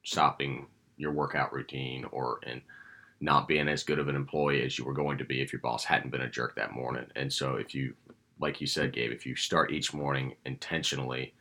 stopping 0.04 0.68
your 0.98 1.12
workout 1.12 1.52
routine 1.54 2.06
or 2.12 2.40
and 2.46 2.62
not 3.22 3.48
being 3.48 3.68
as 3.68 3.84
good 3.84 4.00
of 4.00 4.08
an 4.08 4.16
employee 4.16 4.64
as 4.64 4.78
you 4.78 4.86
were 4.86 4.94
going 4.94 5.18
to 5.18 5.26
be 5.26 5.42
if 5.42 5.52
your 5.52 5.62
boss 5.62 5.84
hadn't 5.84 6.12
been 6.12 6.22
a 6.22 6.30
jerk 6.30 6.56
that 6.56 6.74
morning. 6.74 7.06
And 7.16 7.32
so 7.32 7.56
if 7.56 7.76
you, 7.76 7.94
like 8.40 8.62
you 8.62 8.68
said, 8.68 8.94
Gabe, 8.94 9.12
if 9.12 9.26
you 9.26 9.36
start 9.36 9.72
each 9.72 9.94
morning 9.94 10.36
intentionally 10.46 11.34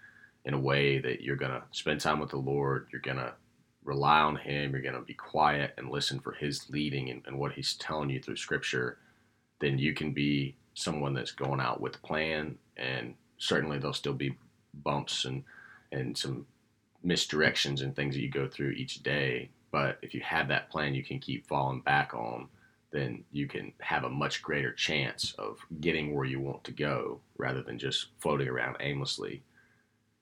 in 0.44 0.54
a 0.54 0.58
way 0.58 0.98
that 0.98 1.20
you're 1.20 1.36
going 1.36 1.52
to 1.52 1.62
spend 1.70 2.00
time 2.00 2.18
with 2.18 2.30
the 2.30 2.36
Lord, 2.36 2.88
you're 2.90 3.00
going 3.00 3.18
to 3.18 3.32
rely 3.84 4.18
on 4.20 4.36
Him, 4.36 4.72
you're 4.72 4.82
going 4.82 4.94
to 4.94 5.02
be 5.02 5.14
quiet 5.14 5.72
and 5.78 5.88
listen 5.88 6.18
for 6.18 6.32
His 6.32 6.68
leading 6.68 7.10
and, 7.10 7.22
and 7.26 7.38
what 7.38 7.52
He's 7.52 7.74
telling 7.74 8.10
you 8.10 8.20
through 8.20 8.36
Scripture, 8.36 8.98
then 9.60 9.78
you 9.78 9.94
can 9.94 10.12
be 10.12 10.56
someone 10.74 11.14
that's 11.14 11.32
going 11.32 11.60
out 11.60 11.80
with 11.80 11.96
a 11.96 12.06
plan. 12.06 12.56
And 12.76 13.14
certainly 13.38 13.78
there'll 13.78 13.94
still 13.94 14.14
be 14.14 14.36
bumps 14.74 15.24
and, 15.24 15.44
and 15.92 16.16
some 16.16 16.46
misdirections 17.04 17.82
and 17.82 17.94
things 17.94 18.14
that 18.14 18.22
you 18.22 18.30
go 18.30 18.48
through 18.48 18.70
each 18.70 19.02
day 19.02 19.50
but 19.70 19.98
if 20.02 20.14
you 20.14 20.20
have 20.20 20.48
that 20.48 20.70
plan 20.70 20.94
you 20.94 21.04
can 21.04 21.18
keep 21.18 21.46
falling 21.46 21.80
back 21.80 22.14
on, 22.14 22.48
then 22.90 23.24
you 23.32 23.46
can 23.46 23.72
have 23.80 24.04
a 24.04 24.10
much 24.10 24.42
greater 24.42 24.72
chance 24.72 25.34
of 25.38 25.58
getting 25.80 26.14
where 26.14 26.24
you 26.24 26.40
want 26.40 26.64
to 26.64 26.72
go 26.72 27.20
rather 27.36 27.62
than 27.62 27.78
just 27.78 28.08
floating 28.18 28.48
around 28.48 28.76
aimlessly. 28.80 29.42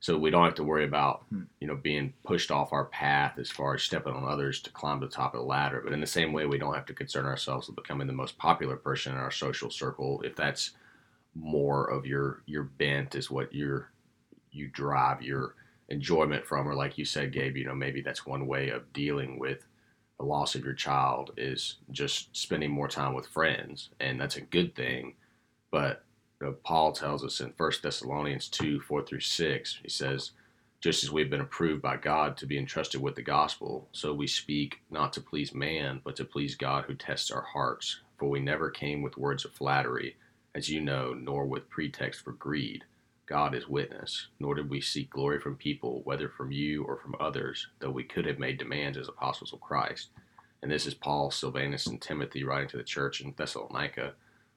So 0.01 0.19
we 0.19 0.31
don't 0.31 0.45
have 0.45 0.57
to 0.57 0.65
worry 0.65 0.85
about, 0.85 1.25
hmm. 1.31 1.43
you 1.61 1.69
know, 1.69 1.77
being 1.77 2.13
pushed 2.25 2.51
off 2.51 2.73
our 2.73 2.87
path 2.87 3.39
as 3.39 3.51
far 3.51 3.75
as 3.75 3.83
stepping 3.83 4.15
on 4.15 4.25
others 4.25 4.61
to 4.63 4.71
climb 4.71 5.01
to 5.01 5.07
the 5.07 5.13
top 5.13 5.35
of 5.35 5.41
the 5.41 5.47
ladder. 5.47 5.81
But 5.83 5.93
in 5.93 6.01
the 6.01 6.07
same 6.07 6.33
way, 6.33 6.47
we 6.47 6.59
don't 6.59 6.75
have 6.75 6.87
to 6.87 6.95
concern 6.95 7.25
ourselves 7.25 7.67
with 7.67 7.77
becoming 7.77 8.07
the 8.07 8.13
most 8.13 8.37
popular 8.37 8.77
person 8.77 9.13
in 9.13 9.19
our 9.19 9.31
social 9.31 9.71
circle 9.71 10.21
if 10.25 10.35
that's 10.37 10.73
more 11.35 11.91
of 11.91 12.07
your 12.07 12.43
your 12.47 12.63
bent 12.63 13.15
is 13.15 13.31
what 13.31 13.53
you're 13.53 13.91
you 14.57 14.69
drive 14.69 15.23
your 15.23 15.55
enjoyment 15.89 16.47
from, 16.47 16.69
or 16.69 16.75
like 16.75 16.99
you 16.99 17.05
said, 17.05 17.33
Gabe, 17.33 17.57
you 17.57 17.65
know, 17.65 17.75
maybe 17.75 18.01
that's 18.01 18.27
one 18.27 18.47
way 18.47 18.71
of 18.71 18.93
dealing 18.93 19.39
with 19.39 19.67
the 20.19 20.25
loss 20.25 20.55
of 20.55 20.65
your 20.65 20.75
child 20.75 21.33
is 21.37 21.77
just 21.91 22.35
spending 22.35 22.71
more 22.71 22.89
time 22.89 23.15
with 23.15 23.27
friends, 23.27 23.91
and 24.01 24.21
that's 24.21 24.37
a 24.37 24.41
good 24.41 24.75
thing. 24.75 25.15
But 25.71 26.05
you 26.41 26.47
know, 26.47 26.55
Paul 26.65 26.93
tells 26.93 27.25
us 27.25 27.41
in 27.41 27.53
1 27.57 27.73
Thessalonians 27.83 28.49
2 28.49 28.81
4 28.81 29.03
through 29.05 29.21
6, 29.21 29.79
he 29.83 29.89
says, 29.89 30.33
Just 30.81 31.05
as 31.05 31.11
we've 31.11 31.31
been 31.31 31.41
approved 31.41 31.83
by 31.83 31.97
God 31.97 32.37
to 32.39 32.47
be 32.47 32.59
entrusted 32.59 33.01
with 33.01 33.15
the 33.15 33.23
gospel, 33.23 33.89
so 33.93 34.15
we 34.15 34.27
speak 34.27 34.81
not 34.91 35.13
to 35.15 35.21
please 35.21 35.55
man, 35.55 36.01
but 36.05 36.17
to 36.17 36.25
please 36.25 36.55
God 36.55 36.85
who 36.85 36.95
tests 36.95 37.31
our 37.31 37.43
hearts. 37.43 38.01
For 38.19 38.31
we 38.31 38.41
never 38.41 38.71
came 38.71 39.03
with 39.03 39.19
words 39.19 39.45
of 39.45 39.53
flattery, 39.53 40.17
as 40.55 40.71
you 40.71 40.81
know, 40.81 41.13
nor 41.13 41.45
with 41.45 41.69
pretext 41.69 42.25
for 42.25 42.33
greed. 42.33 42.85
God 43.27 43.55
is 43.57 43.69
witness, 43.69 44.29
nor 44.39 44.55
did 44.55 44.71
we 44.71 44.81
seek 44.81 45.11
glory 45.11 45.41
from 45.41 45.57
people, 45.57 46.01
whether 46.05 46.29
from 46.29 46.53
you 46.53 46.85
or 46.85 46.97
from 46.97 47.17
others, 47.19 47.67
though 47.81 47.91
we 47.91 48.05
could 48.05 48.25
have 48.25 48.39
made 48.39 48.57
demands 48.57 48.97
as 48.97 49.09
apostles 49.09 49.53
of 49.53 49.61
Christ. 49.61 50.11
And 50.63 50.71
this 50.71 50.87
is 50.87 50.95
Paul, 50.95 51.31
Silvanus, 51.31 51.87
and 51.87 52.01
Timothy 52.01 52.45
writing 52.45 52.69
to 52.69 52.77
the 52.77 52.85
church 52.85 53.21
in 53.21 53.35
Thessalonica, 53.37 54.13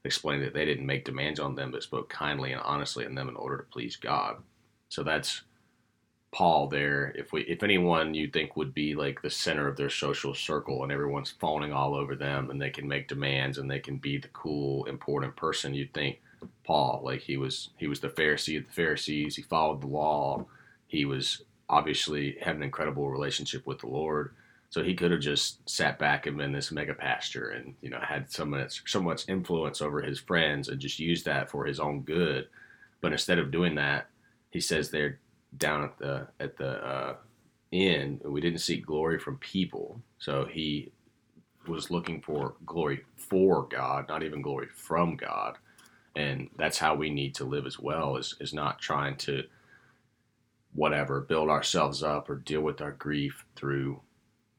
explaining 0.05 0.43
that 0.43 0.53
they 0.53 0.65
didn't 0.65 0.85
make 0.85 1.03
demands 1.03 1.39
on 1.39 1.55
them, 1.55 1.71
but 1.71 1.83
spoke 1.83 2.09
kindly 2.09 2.51
and 2.51 2.61
honestly 2.61 3.05
on 3.05 3.15
them 3.15 3.27
in 3.27 3.35
order 3.35 3.57
to 3.57 3.63
please 3.63 3.95
God. 3.95 4.37
So 4.89 5.03
that's 5.03 5.41
Paul 6.31 6.67
there. 6.67 7.11
If 7.17 7.33
we, 7.33 7.41
if 7.41 7.63
anyone 7.63 8.13
you 8.13 8.27
think 8.27 8.55
would 8.55 8.73
be 8.73 8.93
like 8.93 9.21
the 9.21 9.31
center 9.31 9.67
of 9.67 9.77
their 9.77 9.89
social 9.89 10.35
circle, 10.35 10.83
and 10.83 10.91
everyone's 10.91 11.31
fawning 11.31 11.73
all 11.73 11.95
over 11.95 12.15
them, 12.15 12.51
and 12.51 12.61
they 12.61 12.69
can 12.69 12.87
make 12.87 13.07
demands, 13.07 13.57
and 13.57 13.69
they 13.69 13.79
can 13.79 13.97
be 13.97 14.19
the 14.19 14.27
cool, 14.29 14.85
important 14.85 15.35
person, 15.35 15.73
you'd 15.73 15.93
think 15.93 16.19
Paul. 16.63 17.01
Like 17.03 17.21
he 17.21 17.37
was, 17.37 17.69
he 17.77 17.87
was 17.87 17.99
the 17.99 18.09
Pharisee 18.09 18.57
of 18.57 18.65
the 18.67 18.73
Pharisees. 18.73 19.35
He 19.35 19.41
followed 19.41 19.81
the 19.81 19.87
law. 19.87 20.45
He 20.87 21.05
was 21.05 21.43
obviously 21.69 22.37
had 22.41 22.55
an 22.55 22.63
incredible 22.63 23.09
relationship 23.09 23.65
with 23.67 23.79
the 23.79 23.87
Lord. 23.87 24.33
So 24.71 24.83
he 24.83 24.93
could 24.93 25.11
have 25.11 25.19
just 25.21 25.67
sat 25.67 25.97
back 25.97 26.27
and 26.27 26.37
been 26.37 26.51
this 26.51 26.71
mega 26.71 26.93
pastor 26.93 27.49
and, 27.49 27.73
you 27.81 27.89
know, 27.89 27.99
had 28.01 28.31
so 28.31 28.45
much, 28.45 28.83
so 28.85 29.01
much 29.01 29.27
influence 29.27 29.81
over 29.81 30.01
his 30.01 30.19
friends 30.19 30.69
and 30.69 30.79
just 30.79 30.99
used 30.99 31.25
that 31.25 31.49
for 31.49 31.65
his 31.65 31.79
own 31.79 32.01
good. 32.01 32.47
But 33.01 33.11
instead 33.11 33.39
of 33.39 33.51
doing 33.51 33.75
that, 33.75 34.09
he 34.51 34.59
says 34.59 34.89
they're 34.89 35.19
down 35.57 35.83
at 35.83 35.97
the, 35.97 36.27
at 36.39 36.57
the, 36.57 36.85
uh, 36.85 37.15
inn, 37.71 38.19
we 38.25 38.41
didn't 38.41 38.59
seek 38.59 38.85
glory 38.85 39.19
from 39.19 39.37
people. 39.37 40.01
So 40.17 40.45
he 40.45 40.91
was 41.67 41.91
looking 41.91 42.21
for 42.21 42.55
glory 42.65 43.03
for 43.15 43.67
God, 43.67 44.07
not 44.07 44.23
even 44.23 44.41
glory 44.41 44.67
from 44.73 45.15
God. 45.15 45.57
And 46.15 46.49
that's 46.57 46.79
how 46.79 46.95
we 46.95 47.09
need 47.09 47.35
to 47.35 47.45
live 47.45 47.65
as 47.65 47.79
well, 47.79 48.17
is, 48.17 48.35
is 48.39 48.53
not 48.53 48.79
trying 48.79 49.15
to 49.17 49.43
whatever, 50.73 51.21
build 51.21 51.49
ourselves 51.49 52.03
up 52.03 52.29
or 52.29 52.35
deal 52.35 52.61
with 52.61 52.81
our 52.81 52.91
grief 52.91 53.45
through 53.55 54.01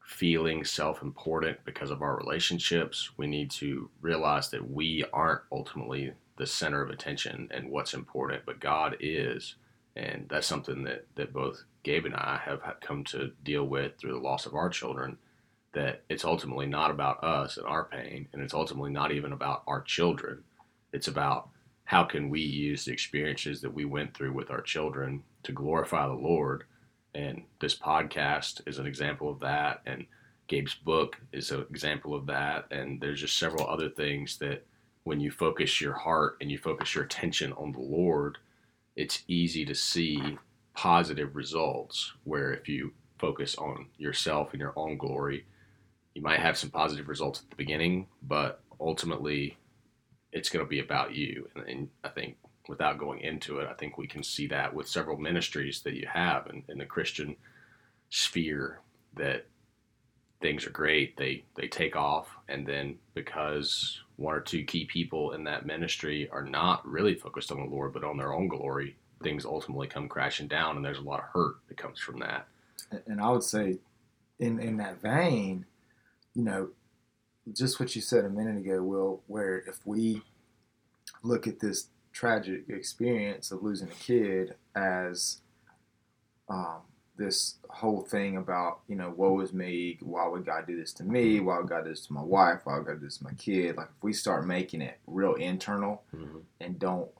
feeling 0.04 0.64
self 0.64 1.02
important 1.02 1.58
because 1.64 1.90
of 1.90 2.02
our 2.02 2.16
relationships. 2.16 3.10
We 3.16 3.26
need 3.26 3.50
to 3.52 3.88
realize 4.00 4.50
that 4.50 4.70
we 4.70 5.04
aren't 5.12 5.42
ultimately 5.52 6.12
the 6.36 6.46
center 6.46 6.82
of 6.82 6.90
attention 6.90 7.48
and 7.50 7.70
what's 7.70 7.94
important, 7.94 8.44
but 8.44 8.60
God 8.60 8.96
is. 9.00 9.56
And 9.96 10.26
that's 10.28 10.46
something 10.46 10.84
that, 10.84 11.06
that 11.16 11.32
both 11.32 11.64
Gabe 11.82 12.06
and 12.06 12.14
I 12.14 12.40
have 12.44 12.60
come 12.80 13.04
to 13.04 13.32
deal 13.44 13.64
with 13.64 13.98
through 13.98 14.12
the 14.12 14.18
loss 14.18 14.46
of 14.46 14.54
our 14.54 14.68
children. 14.68 15.18
That 15.72 16.02
it's 16.08 16.24
ultimately 16.24 16.66
not 16.66 16.90
about 16.90 17.22
us 17.22 17.56
and 17.56 17.66
our 17.66 17.84
pain, 17.84 18.26
and 18.32 18.42
it's 18.42 18.54
ultimately 18.54 18.90
not 18.90 19.12
even 19.12 19.32
about 19.32 19.62
our 19.68 19.80
children. 19.82 20.42
It's 20.92 21.08
about 21.08 21.48
how 21.84 22.04
can 22.04 22.30
we 22.30 22.40
use 22.40 22.84
the 22.84 22.92
experiences 22.92 23.60
that 23.60 23.74
we 23.74 23.84
went 23.84 24.14
through 24.14 24.32
with 24.32 24.50
our 24.50 24.60
children 24.60 25.22
to 25.42 25.52
glorify 25.52 26.06
the 26.06 26.14
Lord 26.14 26.64
and 27.14 27.42
this 27.60 27.76
podcast 27.76 28.66
is 28.66 28.78
an 28.78 28.86
example 28.86 29.30
of 29.30 29.40
that. 29.40 29.82
And 29.86 30.06
Gabe's 30.48 30.74
book 30.74 31.16
is 31.32 31.50
an 31.50 31.64
example 31.70 32.14
of 32.14 32.26
that. 32.26 32.66
And 32.70 33.00
there's 33.00 33.20
just 33.20 33.38
several 33.38 33.68
other 33.68 33.88
things 33.88 34.38
that 34.38 34.64
when 35.04 35.20
you 35.20 35.30
focus 35.30 35.80
your 35.80 35.94
heart 35.94 36.36
and 36.40 36.50
you 36.50 36.58
focus 36.58 36.94
your 36.94 37.04
attention 37.04 37.52
on 37.54 37.72
the 37.72 37.80
Lord, 37.80 38.38
it's 38.96 39.24
easy 39.28 39.64
to 39.64 39.74
see 39.74 40.38
positive 40.74 41.34
results. 41.34 42.12
Where 42.24 42.52
if 42.52 42.68
you 42.68 42.92
focus 43.18 43.56
on 43.56 43.86
yourself 43.98 44.52
and 44.52 44.60
your 44.60 44.72
own 44.76 44.96
glory, 44.96 45.46
you 46.14 46.22
might 46.22 46.40
have 46.40 46.58
some 46.58 46.70
positive 46.70 47.08
results 47.08 47.40
at 47.40 47.50
the 47.50 47.56
beginning, 47.56 48.06
but 48.22 48.62
ultimately 48.80 49.56
it's 50.32 50.48
going 50.48 50.64
to 50.64 50.68
be 50.68 50.80
about 50.80 51.14
you. 51.14 51.48
And, 51.54 51.68
and 51.68 51.88
I 52.04 52.08
think 52.08 52.36
without 52.68 52.98
going 52.98 53.20
into 53.20 53.58
it, 53.58 53.68
I 53.68 53.74
think 53.74 53.98
we 53.98 54.06
can 54.06 54.22
see 54.22 54.46
that 54.48 54.74
with 54.74 54.88
several 54.88 55.18
ministries 55.18 55.82
that 55.82 55.94
you 55.94 56.06
have 56.12 56.46
in, 56.46 56.62
in 56.68 56.78
the 56.78 56.86
Christian 56.86 57.36
sphere 58.10 58.80
that 59.16 59.46
things 60.40 60.66
are 60.66 60.70
great. 60.70 61.16
They 61.16 61.44
they 61.56 61.68
take 61.68 61.96
off, 61.96 62.28
and 62.48 62.66
then 62.66 62.96
because 63.14 64.00
one 64.16 64.34
or 64.34 64.40
two 64.40 64.64
key 64.64 64.84
people 64.84 65.32
in 65.32 65.44
that 65.44 65.66
ministry 65.66 66.28
are 66.30 66.44
not 66.44 66.86
really 66.86 67.14
focused 67.14 67.50
on 67.52 67.58
the 67.58 67.74
Lord, 67.74 67.92
but 67.92 68.04
on 68.04 68.16
their 68.16 68.32
own 68.32 68.48
glory, 68.48 68.96
things 69.22 69.44
ultimately 69.44 69.88
come 69.88 70.08
crashing 70.08 70.48
down, 70.48 70.76
and 70.76 70.84
there's 70.84 70.98
a 70.98 71.02
lot 71.02 71.20
of 71.20 71.26
hurt 71.32 71.56
that 71.68 71.76
comes 71.76 71.98
from 71.98 72.20
that. 72.20 72.46
And 73.06 73.20
I 73.20 73.30
would 73.30 73.42
say, 73.42 73.78
in 74.38 74.58
in 74.60 74.76
that 74.78 75.00
vein, 75.00 75.66
you 76.34 76.44
know, 76.44 76.68
just 77.52 77.80
what 77.80 77.94
you 77.94 78.02
said 78.02 78.24
a 78.24 78.30
minute 78.30 78.56
ago, 78.58 78.82
Will, 78.82 79.22
where 79.26 79.58
if 79.58 79.86
we 79.86 80.22
look 81.22 81.46
at 81.46 81.60
this 81.60 81.88
tragic 82.12 82.64
experience 82.68 83.50
of 83.50 83.62
losing 83.62 83.88
a 83.88 83.92
kid 83.92 84.54
as 84.74 85.40
um, 86.48 86.80
this 87.20 87.56
whole 87.68 88.00
thing 88.00 88.36
about 88.38 88.80
you 88.88 88.96
know 88.96 89.12
woe 89.14 89.38
is 89.40 89.52
me 89.52 89.98
why 90.00 90.26
would 90.26 90.44
god 90.44 90.66
do 90.66 90.76
this 90.76 90.92
to 90.92 91.04
me 91.04 91.38
why 91.38 91.58
would 91.58 91.68
god 91.68 91.84
do 91.84 91.90
this 91.90 92.06
to 92.06 92.12
my 92.14 92.22
wife 92.22 92.60
why 92.64 92.76
would 92.76 92.86
god 92.86 92.98
do 92.98 93.06
this 93.06 93.18
to 93.18 93.24
my 93.24 93.32
kid 93.34 93.76
like 93.76 93.88
if 93.94 94.02
we 94.02 94.12
start 94.12 94.46
making 94.46 94.80
it 94.80 94.98
real 95.06 95.34
internal 95.34 96.02
mm-hmm. 96.16 96.38
and 96.60 96.78
don't 96.78 97.10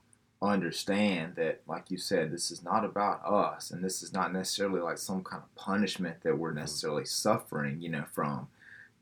understand 0.43 1.37
that 1.37 1.61
like 1.69 1.91
you 1.91 1.99
said 1.99 2.33
this 2.33 2.51
is 2.51 2.65
not 2.65 2.83
about 2.83 3.21
us 3.25 3.71
and 3.71 3.85
this 3.85 4.03
is 4.03 4.13
not 4.13 4.33
necessarily 4.33 4.81
like 4.81 4.97
some 4.97 5.23
kind 5.23 5.43
of 5.43 5.55
punishment 5.55 6.17
that 6.23 6.37
we're 6.37 6.49
mm-hmm. 6.49 6.61
necessarily 6.61 7.05
suffering 7.05 7.81
you 7.81 7.91
know 7.91 8.05
from 8.11 8.49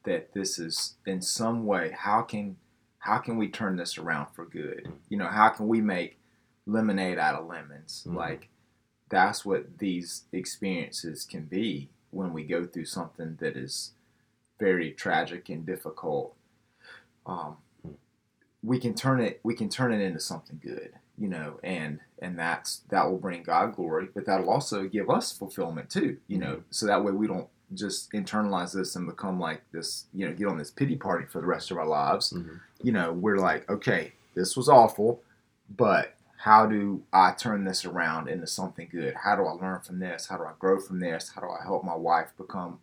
that 0.09 0.33
this 0.33 0.59
is 0.59 0.95
in 1.07 1.21
some 1.21 1.67
way 1.67 1.95
how 1.97 2.23
can 2.23 2.57
how 3.01 3.19
can 3.19 3.37
we 3.37 3.49
turn 3.49 3.77
this 3.77 3.97
around 3.97 4.27
for 4.35 4.45
good? 4.45 4.89
You 5.09 5.19
know, 5.19 5.29
how 5.29 5.51
can 5.51 5.69
we 5.69 5.81
make 5.81 6.19
lemonade 6.67 7.19
out 7.19 7.37
of 7.37 7.47
lemons? 7.47 8.05
Mm-hmm. 8.07 8.17
Like 8.17 8.49
that's 9.09 9.45
what 9.45 9.79
these 9.79 10.25
experiences 10.33 11.25
can 11.25 11.45
be 11.45 11.91
when 12.11 12.33
we 12.33 12.43
go 12.43 12.67
through 12.67 12.87
something 12.87 13.37
that 13.41 13.57
is 13.57 13.93
very 14.59 14.91
tragic 14.93 15.49
and 15.49 15.65
difficult. 15.65 16.35
Um, 17.25 17.59
we 18.63 18.81
can 18.81 18.95
turn 18.95 19.21
it 19.21 19.41
we 19.43 19.55
can 19.55 19.69
turn 19.69 19.93
it 19.93 20.01
into 20.01 20.21
something 20.21 20.59
good, 20.63 20.93
you 21.17 21.29
know, 21.29 21.61
and 21.63 22.01
and 22.21 22.39
that's 22.39 22.79
that 22.89 23.09
will 23.09 23.19
bring 23.19 23.43
God 23.43 23.77
glory, 23.77 24.09
but 24.13 24.25
that'll 24.25 24.51
also 24.51 24.89
give 24.89 25.11
us 25.11 25.33
fulfillment 25.33 25.91
too, 25.91 26.17
you 26.27 26.39
know, 26.39 26.55
mm-hmm. 26.57 26.71
so 26.71 26.87
that 26.87 27.05
way 27.05 27.13
we 27.13 27.27
don't 27.27 27.49
just 27.75 28.13
internalize 28.13 28.75
this 28.75 28.97
and 28.97 29.07
become 29.07 29.39
like 29.39 29.63
this, 29.73 30.07
you 30.15 30.27
know, 30.27 30.35
get 30.35 30.47
on 30.47 30.59
this 30.59 30.71
pity 30.71 30.97
party 30.97 31.27
for 31.27 31.41
the 31.41 31.47
rest 31.47 31.71
of 31.71 31.79
our 31.79 31.87
lives. 31.87 32.33
Mm-hmm. 32.33 32.57
You 32.83 32.93
know, 32.93 33.13
we're 33.13 33.39
like, 33.39 33.69
okay, 33.71 34.13
this 34.35 34.57
was 34.57 34.69
awful, 34.69 35.23
but 35.77 36.15
how 36.39 36.67
do 36.67 37.03
I 37.13 37.33
turn 37.33 37.65
this 37.65 37.85
around 37.85 38.29
into 38.29 38.47
something 38.47 38.89
good? 38.91 39.15
How 39.25 39.37
do 39.37 39.45
I 39.45 39.53
learn 39.53 39.81
from 39.81 39.99
this? 39.99 40.27
How 40.29 40.37
do 40.37 40.45
I 40.45 40.53
grow 40.59 40.81
from 40.81 41.01
this? 41.01 41.33
How 41.35 41.41
do 41.41 41.49
I 41.49 41.63
help 41.65 41.85
my 41.85 41.97
wife 41.97 42.29
become, 42.39 42.79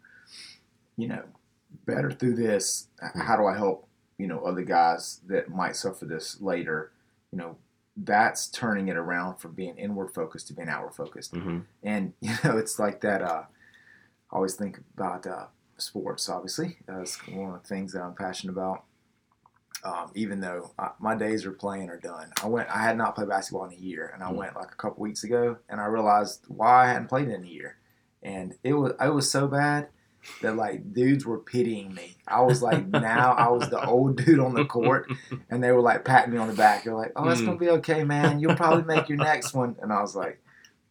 you 0.98 1.08
know, 1.08 1.24
better 1.86 2.12
through 2.12 2.36
this? 2.36 2.88
Mm-hmm. 3.02 3.22
How 3.22 3.38
do 3.38 3.46
I 3.46 3.56
help, 3.56 3.88
you 4.18 4.28
know, 4.28 4.40
other 4.42 4.64
guys 4.64 5.22
that 5.28 5.50
might 5.50 5.76
suffer 5.76 6.06
this 6.06 6.42
later? 6.42 6.92
You 7.32 7.38
know, 7.38 7.58
that's 7.96 8.48
turning 8.48 8.90
it 8.90 8.98
around 8.98 9.38
from 9.38 9.54
being 9.54 9.78
inward 9.78 10.14
focused 10.14 10.48
to 10.50 10.54
being 10.54 10.70
outward 10.70 10.94
focused. 10.94 11.34
Mm-hmm. 11.34 11.60
And, 11.82 12.14
you 12.22 12.36
know, 12.44 12.58
it's 12.58 12.78
like 12.78 13.02
that, 13.02 13.22
uh, 13.22 13.44
I 14.32 14.36
always 14.36 14.56
think 14.56 14.80
about 14.96 15.28
uh, 15.28 15.46
sports. 15.78 16.30
Obviously, 16.30 16.78
that's 16.88 17.16
one 17.28 17.54
of 17.54 17.62
the 17.62 17.68
things 17.68 17.94
that 17.94 18.02
I'm 18.02 18.16
passionate 18.16 18.54
about. 18.54 18.84
Um, 19.84 20.12
even 20.16 20.40
though 20.40 20.72
I, 20.80 20.92
my 21.00 21.16
days 21.16 21.46
of 21.46 21.60
playing 21.60 21.90
are 21.90 22.00
done, 22.00 22.32
I 22.42 22.48
went. 22.48 22.70
I 22.70 22.82
had 22.82 22.98
not 22.98 23.16
played 23.16 23.30
basketball 23.30 23.66
in 23.66 23.74
a 23.74 23.82
year, 23.82 24.10
and 24.14 24.24
I 24.24 24.28
mm-hmm. 24.28 24.38
went 24.38 24.56
like 24.56 24.72
a 24.72 24.76
couple 24.76 25.02
weeks 25.02 25.24
ago, 25.24 25.58
and 25.70 25.80
I 25.80 25.86
realized 25.86 26.46
why 26.48 26.86
I 26.86 26.88
hadn't 26.88 27.08
played 27.08 27.28
in 27.28 27.44
a 27.44 27.48
year, 27.48 27.78
and 28.24 28.56
it 28.64 28.74
was 28.74 28.94
it 29.00 29.14
was 29.14 29.30
so 29.30 29.48
bad 29.48 29.90
that 30.42 30.56
like 30.56 30.94
dudes 30.94 31.26
were 31.26 31.38
pitying 31.38 31.94
me. 31.94 32.18
I 32.28 32.42
was 32.42 32.62
like 32.62 32.88
now 32.88 33.34
I 33.34 33.50
was 33.50 33.70
the 33.70 33.84
old 33.86 34.18
dude 34.18 34.40
on 34.40 34.54
the 34.54 34.66
court, 34.66 35.12
and 35.50 35.64
they 35.64 35.72
were 35.72 35.82
like 35.82 36.04
patting 36.04 36.34
me 36.34 36.40
on 36.40 36.48
the 36.48 36.56
back. 36.56 36.84
They're 36.84 36.96
like, 36.96 37.12
"Oh, 37.16 37.30
it's 37.30 37.42
mm. 37.42 37.46
gonna 37.46 37.58
be 37.58 37.70
okay, 37.70 38.04
man. 38.04 38.40
You'll 38.40 38.56
probably 38.56 38.84
make 38.84 39.10
your 39.10 39.18
next 39.18 39.54
one." 39.54 39.76
And 39.82 39.94
I 39.94 40.02
was 40.02 40.16
like, 40.16 40.42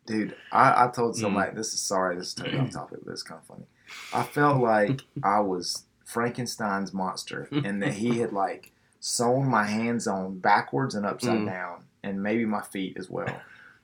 dude, 0.06 0.34
I, 0.52 0.84
I 0.84 0.88
told 0.88 1.16
somebody 1.16 1.52
mm. 1.52 1.56
this 1.56 1.72
is 1.74 1.80
sorry, 1.80 2.16
this 2.16 2.28
is 2.28 2.34
totally 2.34 2.58
off 2.58 2.70
topic, 2.70 3.00
but 3.04 3.12
it's 3.12 3.22
kind 3.22 3.40
of 3.40 3.46
funny. 3.46 3.66
I 4.12 4.22
felt 4.22 4.60
like 4.62 5.02
I 5.22 5.40
was 5.40 5.84
Frankenstein's 6.04 6.92
monster, 6.92 7.48
and 7.50 7.82
that 7.82 7.94
he 7.94 8.18
had 8.18 8.32
like 8.32 8.72
sewn 9.00 9.46
my 9.46 9.64
hands 9.64 10.06
on 10.06 10.38
backwards 10.38 10.94
and 10.94 11.04
upside 11.06 11.40
mm. 11.40 11.46
down, 11.46 11.84
and 12.02 12.22
maybe 12.22 12.44
my 12.44 12.62
feet 12.62 12.96
as 12.96 13.10
well. 13.10 13.40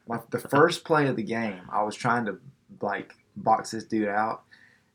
My, 0.07 0.21
the 0.31 0.39
first 0.39 0.85
play 0.85 1.07
of 1.09 1.17
the 1.17 1.23
game, 1.23 1.61
I 1.71 1.83
was 1.83 1.95
trying 1.95 2.27
to 2.27 2.39
like 2.81 3.15
box 3.37 3.71
this 3.73 3.85
dude 3.85 4.09
out, 4.09 4.43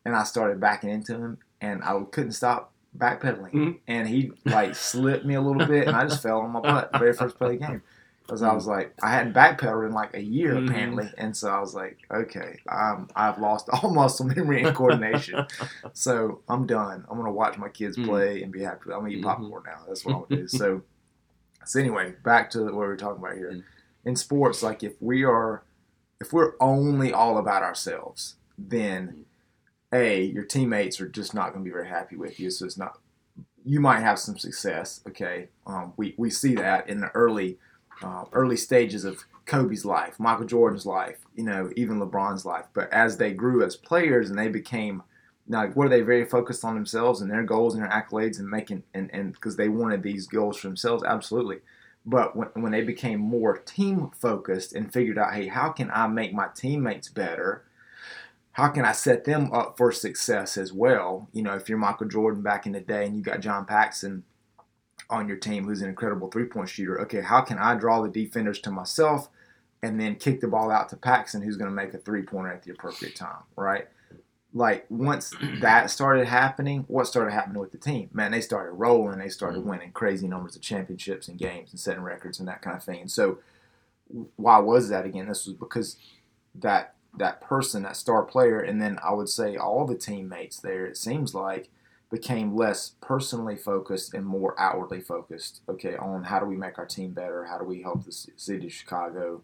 and 0.03 0.15
I 0.15 0.23
started 0.23 0.59
backing 0.59 0.89
into 0.89 1.13
him, 1.13 1.37
and 1.61 1.83
I 1.83 1.99
couldn't 2.11 2.33
stop 2.33 2.71
backpedaling, 2.97 3.51
Mhm. 3.51 3.79
and 3.87 4.07
he 4.07 4.31
like 4.45 4.75
slipped 4.75 5.25
me 5.25 5.35
a 5.35 5.41
little 5.41 5.65
bit, 5.65 5.87
and 5.87 5.95
I 5.95 6.07
just 6.07 6.23
fell 6.23 6.39
on 6.39 6.51
my 6.51 6.61
butt 6.61 6.91
the 6.91 6.99
very 6.99 7.13
first 7.13 7.37
play 7.37 7.55
of 7.55 7.59
the 7.59 7.67
game. 7.67 7.81
Because 8.25 8.41
I 8.41 8.53
was 8.53 8.65
like, 8.65 8.93
I 9.03 9.11
hadn't 9.11 9.33
backpedaled 9.33 9.85
in 9.85 9.93
like 9.93 10.15
a 10.15 10.21
year 10.21 10.55
Mhm. 10.55 10.67
apparently, 10.67 11.11
and 11.17 11.37
so 11.37 11.47
I 11.49 11.59
was 11.59 11.75
like, 11.75 11.99
okay, 12.09 12.59
um, 12.67 13.07
I've 13.15 13.37
lost 13.37 13.69
all 13.73 13.93
muscle 13.93 14.25
memory 14.25 14.63
and 14.63 14.75
coordination, 14.75 15.45
so 15.93 16.41
I'm 16.49 16.65
done. 16.65 17.05
I'm 17.09 17.17
gonna 17.17 17.31
watch 17.31 17.57
my 17.59 17.69
kids 17.69 17.97
Mhm. 17.97 18.05
play 18.05 18.41
and 18.41 18.51
be 18.51 18.63
happy. 18.63 18.85
I'm 18.85 19.01
gonna 19.01 19.09
eat 19.09 19.19
Mhm. 19.21 19.23
popcorn 19.23 19.63
now. 19.67 19.81
That's 19.87 20.03
what 20.05 20.15
I'm 20.15 20.21
gonna 20.27 20.41
do. 20.41 20.47
So, 20.57 20.81
so 21.65 21.79
anyway, 21.79 22.15
back 22.23 22.49
to 22.51 22.63
what 22.63 22.73
we 22.73 22.79
were 22.79 22.97
talking 22.97 23.23
about 23.23 23.37
here. 23.37 23.51
Mhm. 23.51 23.63
In 24.05 24.15
sports, 24.15 24.63
like 24.63 24.81
if 24.83 24.99
we 25.01 25.23
are, 25.23 25.63
if 26.19 26.33
we're 26.33 26.53
only 26.59 27.13
all 27.13 27.37
about 27.37 27.61
ourselves, 27.63 28.35
then 28.57 29.25
a 29.93 30.23
your 30.23 30.43
teammates 30.45 30.99
are 30.99 31.07
just 31.07 31.33
not 31.35 31.53
going 31.53 31.63
to 31.63 31.69
be 31.69 31.73
very 31.73 31.87
happy 31.87 32.15
with 32.15 32.39
you. 32.39 32.49
So 32.49 32.65
it's 32.65 32.77
not. 32.77 32.99
You 33.63 33.79
might 33.79 33.99
have 34.01 34.17
some 34.19 34.37
success. 34.37 35.01
Okay, 35.07 35.49
um, 35.67 35.93
we 35.97 36.15
we 36.17 36.29
see 36.31 36.55
that 36.55 36.87
in 36.89 36.99
the 37.01 37.09
early 37.11 37.59
uh, 38.03 38.25
early 38.33 38.57
stages 38.57 39.05
of 39.05 39.23
Kobe's 39.45 39.85
life, 39.85 40.19
Michael 40.19 40.45
Jordan's 40.45 40.85
life, 40.85 41.17
you 41.35 41.43
know, 41.43 41.69
even 41.75 41.99
LeBron's 41.99 42.45
life. 42.45 42.65
But 42.73 42.91
as 42.91 43.17
they 43.17 43.31
grew 43.31 43.63
as 43.63 43.75
players 43.75 44.29
and 44.29 44.37
they 44.37 44.47
became 44.47 45.03
like 45.47 45.77
are 45.77 45.89
they 45.89 46.01
very 46.01 46.25
focused 46.25 46.65
on 46.65 46.73
themselves 46.73 47.21
and 47.21 47.29
their 47.29 47.43
goals 47.43 47.75
and 47.75 47.83
their 47.83 47.89
accolades 47.91 48.39
and 48.39 48.49
making 48.49 48.83
and 48.95 49.11
and 49.13 49.33
because 49.33 49.55
they 49.55 49.69
wanted 49.69 50.01
these 50.01 50.27
goals 50.27 50.57
for 50.57 50.67
themselves, 50.67 51.03
absolutely. 51.03 51.59
But 52.05 52.35
when, 52.35 52.49
when 52.53 52.71
they 52.71 52.81
became 52.81 53.19
more 53.19 53.57
team 53.57 54.11
focused 54.11 54.73
and 54.73 54.93
figured 54.93 55.17
out, 55.17 55.33
hey, 55.33 55.47
how 55.47 55.69
can 55.69 55.89
I 55.91 56.07
make 56.07 56.33
my 56.33 56.47
teammates 56.55 57.09
better? 57.09 57.65
How 58.51 58.69
can 58.69 58.85
I 58.85 58.91
set 58.91 59.25
them 59.25 59.51
up 59.51 59.75
for 59.75 59.91
success 59.91 60.55
as 60.55 60.71
well? 60.71 61.27
You 61.33 61.41
know, 61.41 61.55
if 61.55 61.67
you're 61.67 61.77
Michael 61.77 62.07
Jordan 62.07 62.41
back 62.41 62.65
in 62.65 62.73
the 62.73 62.79
day 62.79 63.05
and 63.05 63.15
you 63.15 63.23
got 63.23 63.41
John 63.41 63.65
Paxson 63.65 64.23
on 65.09 65.27
your 65.27 65.37
team 65.37 65.65
who's 65.65 65.81
an 65.81 65.89
incredible 65.89 66.29
three 66.29 66.45
point 66.45 66.69
shooter, 66.69 66.99
okay, 67.01 67.21
how 67.21 67.41
can 67.41 67.57
I 67.57 67.75
draw 67.75 68.01
the 68.01 68.09
defenders 68.09 68.59
to 68.61 68.71
myself 68.71 69.29
and 69.83 69.99
then 69.99 70.15
kick 70.15 70.41
the 70.41 70.47
ball 70.47 70.71
out 70.71 70.89
to 70.89 70.97
Paxson 70.97 71.41
who's 71.41 71.57
going 71.57 71.69
to 71.69 71.75
make 71.75 71.93
a 71.93 71.97
three 71.99 72.23
pointer 72.23 72.51
at 72.51 72.63
the 72.63 72.71
appropriate 72.71 73.15
time, 73.15 73.43
right? 73.55 73.87
Like 74.53 74.85
once 74.89 75.35
that 75.61 75.91
started 75.91 76.27
happening, 76.27 76.85
what 76.87 77.07
started 77.07 77.31
happening 77.31 77.59
with 77.59 77.71
the 77.71 77.77
team? 77.77 78.09
Man, 78.13 78.31
they 78.31 78.41
started 78.41 78.71
rolling. 78.73 79.19
They 79.19 79.29
started 79.29 79.63
Mhm. 79.63 79.65
winning 79.65 79.91
crazy 79.91 80.27
numbers 80.27 80.55
of 80.55 80.61
championships 80.61 81.27
and 81.27 81.37
games 81.37 81.71
and 81.71 81.79
setting 81.79 82.03
records 82.03 82.39
and 82.39 82.47
that 82.47 82.61
kind 82.61 82.77
of 82.77 82.83
thing. 82.83 83.01
And 83.01 83.11
so, 83.11 83.39
why 84.37 84.59
was 84.59 84.89
that 84.89 85.05
again? 85.05 85.27
This 85.27 85.45
was 85.45 85.55
because 85.55 85.97
that 86.55 86.95
that 87.17 87.39
person, 87.41 87.83
that 87.83 87.95
star 87.95 88.23
player, 88.23 88.59
and 88.59 88.81
then 88.81 88.99
I 89.03 89.13
would 89.13 89.29
say 89.29 89.55
all 89.55 89.85
the 89.85 89.95
teammates 89.95 90.59
there. 90.59 90.85
It 90.85 90.97
seems 90.97 91.33
like 91.33 91.69
became 92.15 92.55
less 92.55 92.93
personally 93.01 93.57
focused 93.57 94.13
and 94.13 94.25
more 94.25 94.55
outwardly 94.57 95.01
focused. 95.01 95.61
Okay, 95.67 95.97
on 95.97 96.23
how 96.23 96.39
do 96.39 96.45
we 96.45 96.55
make 96.55 96.77
our 96.79 96.85
team 96.85 97.11
better? 97.11 97.43
How 97.43 97.57
do 97.57 97.65
we 97.65 97.81
help 97.81 98.05
the 98.05 98.11
city 98.11 98.67
of 98.67 98.71
Chicago? 98.73 99.41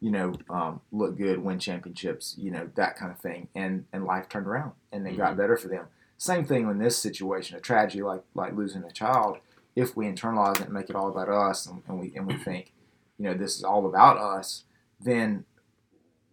You 0.00 0.10
know, 0.10 0.34
um, 0.50 0.80
look 0.90 1.16
good, 1.16 1.38
win 1.42 1.58
championships. 1.58 2.34
You 2.36 2.50
know 2.50 2.68
that 2.74 2.96
kind 2.96 3.10
of 3.10 3.18
thing. 3.18 3.48
And 3.54 3.86
and 3.94 4.04
life 4.04 4.28
turned 4.28 4.46
around, 4.46 4.72
and 4.92 5.06
it 5.08 5.16
got 5.16 5.34
Mhm. 5.34 5.36
better 5.38 5.56
for 5.56 5.68
them. 5.68 5.86
Same 6.18 6.44
thing 6.44 6.68
in 6.68 6.78
this 6.78 6.98
situation, 6.98 7.56
a 7.56 7.60
tragedy 7.60 8.02
like 8.02 8.22
like 8.34 8.52
losing 8.54 8.84
a 8.84 8.90
child. 8.92 9.38
If 9.74 9.96
we 9.96 10.04
internalize 10.06 10.56
it 10.60 10.66
and 10.66 10.72
make 10.74 10.90
it 10.90 10.96
all 10.96 11.08
about 11.08 11.30
us, 11.30 11.66
and, 11.66 11.82
and 11.88 11.98
we 11.98 12.12
and 12.14 12.26
we 12.26 12.36
think, 12.36 12.74
you 13.16 13.24
know, 13.24 13.34
this 13.34 13.56
is 13.56 13.64
all 13.64 13.86
about 13.86 14.18
us, 14.18 14.64
then 15.00 15.46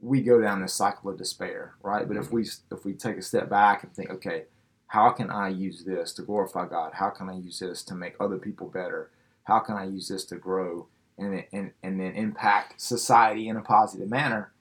we 0.01 0.21
go 0.21 0.41
down 0.41 0.61
this 0.61 0.73
cycle 0.73 1.09
of 1.09 1.17
despair, 1.17 1.75
right? 1.81 2.05
But 2.07 2.17
if 2.17 2.31
we 2.33 2.41
if 2.69 2.83
we 2.83 2.93
take 2.93 3.17
a 3.17 3.21
step 3.21 3.49
back 3.49 3.83
and 3.83 3.93
think, 3.93 4.09
okay, 4.09 4.43
how 4.89 5.09
can 5.11 5.29
I 5.31 5.49
use 5.49 5.83
this 5.83 6.13
to 6.13 6.21
glorify 6.21 6.67
God? 6.67 6.93
How 6.93 7.09
can 7.09 7.29
I 7.29 7.33
use 7.37 7.59
this 7.59 7.83
to 7.85 7.95
make 7.95 8.15
other 8.19 8.37
people 8.37 8.67
better? 8.67 9.09
How 9.45 9.59
can 9.59 9.75
I 9.75 9.85
use 9.85 10.07
this 10.07 10.25
to 10.25 10.35
grow 10.35 10.87
and 11.17 11.43
and 11.51 11.71
and 11.83 11.99
then 11.99 12.13
impact 12.13 12.79
society 12.81 13.47
in 13.47 13.55
a 13.57 13.61
positive 13.61 14.09
manner? 14.09 14.51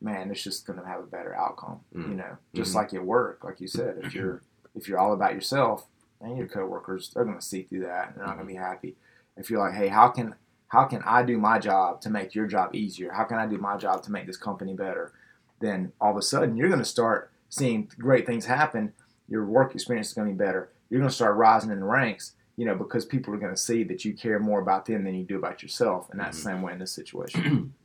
Man, 0.00 0.30
it's 0.30 0.42
just 0.42 0.66
going 0.66 0.78
to 0.80 0.84
have 0.86 1.00
a 1.00 1.06
better 1.06 1.34
outcome, 1.34 1.80
Mm. 1.94 2.08
you 2.08 2.14
know. 2.16 2.36
Just 2.54 2.72
Mhm. 2.72 2.76
like 2.76 2.94
at 2.94 3.04
work, 3.04 3.44
like 3.44 3.60
you 3.60 3.68
said, 3.68 3.98
if 4.02 4.14
you're 4.14 4.42
if 4.74 4.88
you're 4.88 4.98
all 4.98 5.12
about 5.12 5.34
yourself, 5.34 5.86
and 6.20 6.36
your 6.38 6.46
coworkers, 6.46 7.10
they're 7.12 7.24
going 7.24 7.38
to 7.38 7.44
see 7.44 7.62
through 7.64 7.80
that. 7.80 8.08
and 8.08 8.16
They're 8.16 8.24
not 8.26 8.36
going 8.36 8.46
to 8.46 8.52
be 8.52 8.58
happy. 8.58 8.96
If 9.36 9.50
you're 9.50 9.58
like, 9.60 9.74
hey, 9.74 9.88
how 9.88 10.08
can 10.08 10.34
how 10.68 10.84
can 10.86 11.02
I 11.04 11.22
do 11.22 11.36
my 11.38 11.58
job 11.58 12.00
to 12.02 12.10
make 12.10 12.34
your 12.34 12.46
job 12.46 12.74
easier? 12.74 13.12
How 13.12 13.24
can 13.24 13.36
I 13.38 13.46
do 13.46 13.58
my 13.58 13.76
job 13.76 14.02
to 14.04 14.12
make 14.12 14.26
this 14.26 14.36
company 14.38 14.74
better? 14.74 15.12
Then 15.60 15.92
all 16.00 16.10
of 16.12 16.16
a 16.16 16.22
sudden 16.22 16.56
you're 16.56 16.68
going 16.68 16.78
to 16.80 16.84
start 16.84 17.30
seeing 17.50 17.90
great 17.98 18.24
things 18.26 18.46
happen. 18.46 18.94
Your 19.32 19.46
work 19.46 19.74
experience 19.74 20.08
is 20.08 20.14
going 20.14 20.28
to 20.28 20.34
be 20.34 20.38
better. 20.38 20.68
You're 20.90 21.00
going 21.00 21.08
to 21.08 21.14
start 21.14 21.36
rising 21.36 21.70
in 21.70 21.80
the 21.80 21.86
ranks, 21.86 22.32
you 22.56 22.66
know, 22.66 22.74
because 22.74 23.06
people 23.06 23.32
are 23.32 23.38
going 23.38 23.54
to 23.54 23.60
see 23.60 23.82
that 23.84 24.04
you 24.04 24.12
care 24.12 24.38
more 24.38 24.60
about 24.60 24.84
them 24.84 25.04
than 25.04 25.14
you 25.14 25.24
do 25.24 25.38
about 25.38 25.62
yourself. 25.62 26.10
And 26.10 26.20
that's 26.20 26.36
the 26.36 26.42
same 26.42 26.60
way 26.60 26.74
in 26.74 26.78
this 26.78 26.92
situation. 26.92 27.72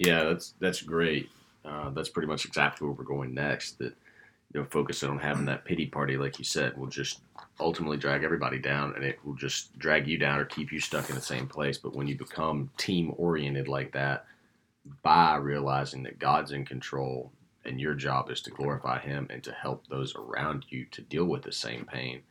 Yeah, 0.00 0.22
that's 0.22 0.54
that's 0.60 0.80
great. 0.80 1.28
Uh, 1.64 1.90
that's 1.90 2.08
pretty 2.08 2.28
much 2.28 2.44
exactly 2.44 2.86
where 2.86 2.94
we're 2.96 3.02
going 3.02 3.34
next. 3.34 3.80
That 3.80 3.96
you 4.54 4.60
know, 4.60 4.64
focusing 4.70 5.10
on 5.10 5.18
having 5.18 5.44
that 5.46 5.64
pity 5.64 5.86
party, 5.86 6.16
like 6.16 6.38
you 6.38 6.44
said, 6.44 6.78
will 6.78 6.86
just 6.86 7.20
ultimately 7.58 7.96
drag 7.96 8.22
everybody 8.22 8.60
down, 8.60 8.94
and 8.94 9.02
it 9.02 9.18
will 9.24 9.34
just 9.34 9.76
drag 9.76 10.06
you 10.06 10.16
down 10.16 10.38
or 10.38 10.44
keep 10.44 10.70
you 10.70 10.78
stuck 10.78 11.08
in 11.08 11.16
the 11.16 11.20
same 11.20 11.48
place. 11.48 11.78
But 11.78 11.96
when 11.96 12.06
you 12.06 12.16
become 12.16 12.70
team 12.76 13.12
oriented 13.16 13.66
like 13.66 13.90
that, 13.92 14.24
by 15.02 15.36
realizing 15.36 16.04
that 16.04 16.18
God's 16.18 16.52
in 16.52 16.64
control 16.64 17.32
and 17.64 17.80
your 17.80 17.94
job 17.94 18.30
is 18.30 18.40
to 18.42 18.50
glorify 18.50 18.98
Him 18.98 19.26
and 19.30 19.42
to 19.44 19.52
help 19.52 19.86
those 19.86 20.14
around 20.14 20.66
you 20.68 20.86
to 20.92 21.02
deal 21.02 21.24
with 21.24 21.42
the 21.42 21.52
same 21.52 21.84
pain, 21.84 22.22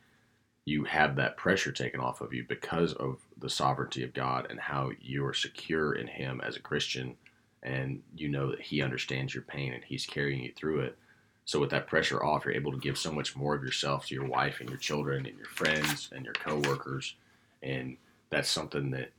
you 0.64 0.84
have 0.84 1.16
that 1.16 1.36
pressure 1.36 1.72
taken 1.72 2.00
off 2.00 2.20
of 2.20 2.32
you 2.32 2.44
because 2.48 2.92
of 2.94 3.18
the 3.38 3.50
sovereignty 3.50 4.02
of 4.02 4.12
God 4.12 4.46
and 4.50 4.60
how 4.60 4.90
you 5.00 5.24
are 5.24 5.34
secure 5.34 5.94
in 5.94 6.06
Him 6.06 6.40
as 6.44 6.56
a 6.56 6.60
Christian 6.60 7.16
and 7.62 8.02
you 8.16 8.28
know 8.28 8.50
that 8.50 8.60
he 8.60 8.82
understands 8.82 9.34
your 9.34 9.42
pain 9.42 9.72
and 9.72 9.82
he's 9.84 10.06
carrying 10.06 10.42
you 10.42 10.52
through 10.56 10.80
it. 10.80 10.96
So 11.44 11.58
with 11.58 11.70
that 11.70 11.86
pressure 11.86 12.22
off, 12.22 12.44
you're 12.44 12.54
able 12.54 12.72
to 12.72 12.78
give 12.78 12.98
so 12.98 13.10
much 13.10 13.34
more 13.34 13.54
of 13.54 13.62
yourself 13.62 14.06
to 14.06 14.14
your 14.14 14.26
wife 14.26 14.60
and 14.60 14.68
your 14.68 14.78
children 14.78 15.26
and 15.26 15.36
your 15.36 15.46
friends 15.46 16.10
and 16.14 16.24
your 16.24 16.34
coworkers, 16.34 17.14
and 17.62 17.96
that's 18.30 18.50
something 18.50 18.90
that, 18.90 19.10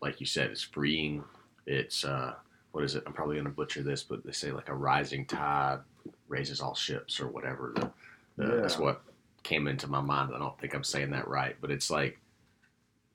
like 0.00 0.18
you 0.18 0.26
said, 0.26 0.50
is 0.50 0.62
freeing. 0.62 1.22
It's 1.66 2.04
uh, 2.04 2.34
what 2.74 2.82
is 2.82 2.96
it? 2.96 3.04
I'm 3.06 3.12
probably 3.12 3.36
going 3.36 3.44
to 3.44 3.52
butcher 3.52 3.84
this, 3.84 4.02
but 4.02 4.24
they 4.24 4.32
say 4.32 4.50
like 4.50 4.68
a 4.68 4.74
rising 4.74 5.26
tide 5.26 5.78
raises 6.26 6.60
all 6.60 6.74
ships 6.74 7.20
or 7.20 7.28
whatever. 7.28 7.72
The, 7.76 7.92
the, 8.36 8.56
That's 8.56 8.80
what 8.80 9.02
came 9.44 9.68
into 9.68 9.86
my 9.86 10.00
mind. 10.00 10.32
I 10.34 10.40
don't 10.40 10.58
think 10.58 10.74
I'm 10.74 10.82
saying 10.82 11.10
that 11.10 11.28
right, 11.28 11.54
but 11.60 11.70
it's 11.70 11.88
like 11.88 12.18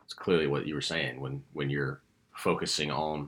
it's 0.06 0.14
clearly 0.14 0.48
what 0.48 0.66
you 0.66 0.76
were 0.76 0.82
saying 0.82 1.20
when 1.20 1.44
when 1.52 1.70
you're 1.70 2.00
focusing 2.38 2.90
on 2.90 3.28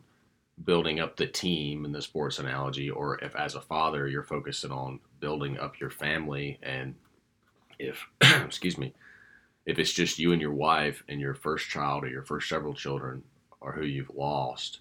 building 0.63 1.01
up 1.01 1.17
the 1.17 1.27
team 1.27 1.83
in 1.83 1.91
the 1.91 2.01
sports 2.01 2.39
analogy, 2.39 2.89
or 2.89 3.21
if 3.21 3.35
as 3.35 3.55
a 3.55 3.61
father 3.61 4.07
you're 4.07 4.23
focusing 4.23 4.71
on 4.71 5.01
building 5.19 5.59
up 5.59 5.81
your 5.81 5.89
family, 5.89 6.59
and 6.63 6.95
if 7.77 8.07
excuse 8.21 8.77
me, 8.77 8.93
if 9.65 9.77
it's 9.79 9.91
just 9.91 10.17
you 10.17 10.31
and 10.31 10.41
your 10.41 10.53
wife 10.53 11.03
and 11.09 11.19
your 11.19 11.33
first 11.33 11.67
child 11.67 12.05
or 12.05 12.07
your 12.07 12.23
first 12.23 12.47
several 12.47 12.73
children 12.73 13.21
or 13.59 13.73
who 13.73 13.83
you've 13.83 14.15
lost, 14.15 14.79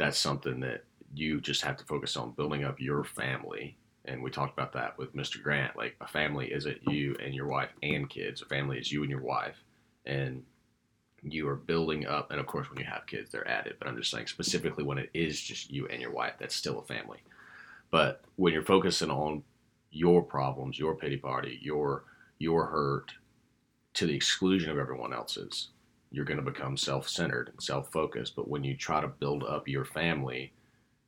that's 0.00 0.18
something 0.18 0.60
that 0.60 0.82
you 1.14 1.42
just 1.42 1.60
have 1.60 1.76
to 1.76 1.84
focus 1.84 2.16
on 2.16 2.30
building 2.30 2.64
up 2.64 2.80
your 2.80 3.04
family. 3.04 3.76
And 4.06 4.22
we 4.22 4.30
talked 4.30 4.54
about 4.54 4.72
that 4.72 4.96
with 4.96 5.14
Mr. 5.14 5.42
Grant. 5.42 5.76
Like 5.76 5.94
a 6.00 6.08
family 6.08 6.46
isn't 6.46 6.78
you 6.88 7.14
and 7.22 7.34
your 7.34 7.46
wife 7.46 7.68
and 7.82 8.08
kids. 8.08 8.40
A 8.40 8.46
family 8.46 8.78
is 8.78 8.90
you 8.90 9.02
and 9.02 9.10
your 9.10 9.20
wife, 9.20 9.62
and 10.06 10.42
you 11.22 11.46
are 11.48 11.54
building 11.54 12.06
up. 12.06 12.30
And 12.30 12.40
of 12.40 12.46
course, 12.46 12.70
when 12.70 12.78
you 12.78 12.86
have 12.86 13.06
kids, 13.06 13.30
they're 13.30 13.46
added. 13.46 13.76
But 13.78 13.88
I'm 13.88 13.96
just 13.98 14.10
saying 14.10 14.28
specifically 14.28 14.84
when 14.84 14.96
it 14.96 15.10
is 15.12 15.38
just 15.38 15.70
you 15.70 15.86
and 15.88 16.00
your 16.00 16.12
wife, 16.12 16.32
that's 16.38 16.56
still 16.56 16.78
a 16.78 16.84
family. 16.86 17.18
But 17.90 18.22
when 18.36 18.54
you're 18.54 18.62
focusing 18.62 19.10
on 19.10 19.42
your 19.90 20.22
problems, 20.22 20.78
your 20.78 20.94
pity 20.94 21.18
party, 21.18 21.58
your 21.60 22.04
your 22.38 22.64
hurt, 22.64 23.12
to 23.92 24.06
the 24.06 24.14
exclusion 24.14 24.70
of 24.70 24.78
everyone 24.78 25.12
else's, 25.12 25.68
you're 26.10 26.24
going 26.24 26.42
to 26.42 26.50
become 26.50 26.76
self-centered 26.76 27.48
and 27.48 27.62
self-focused. 27.62 28.34
But 28.34 28.48
when 28.48 28.64
you 28.64 28.76
try 28.76 29.00
to 29.00 29.08
build 29.08 29.44
up 29.44 29.68
your 29.68 29.84
family, 29.84 30.52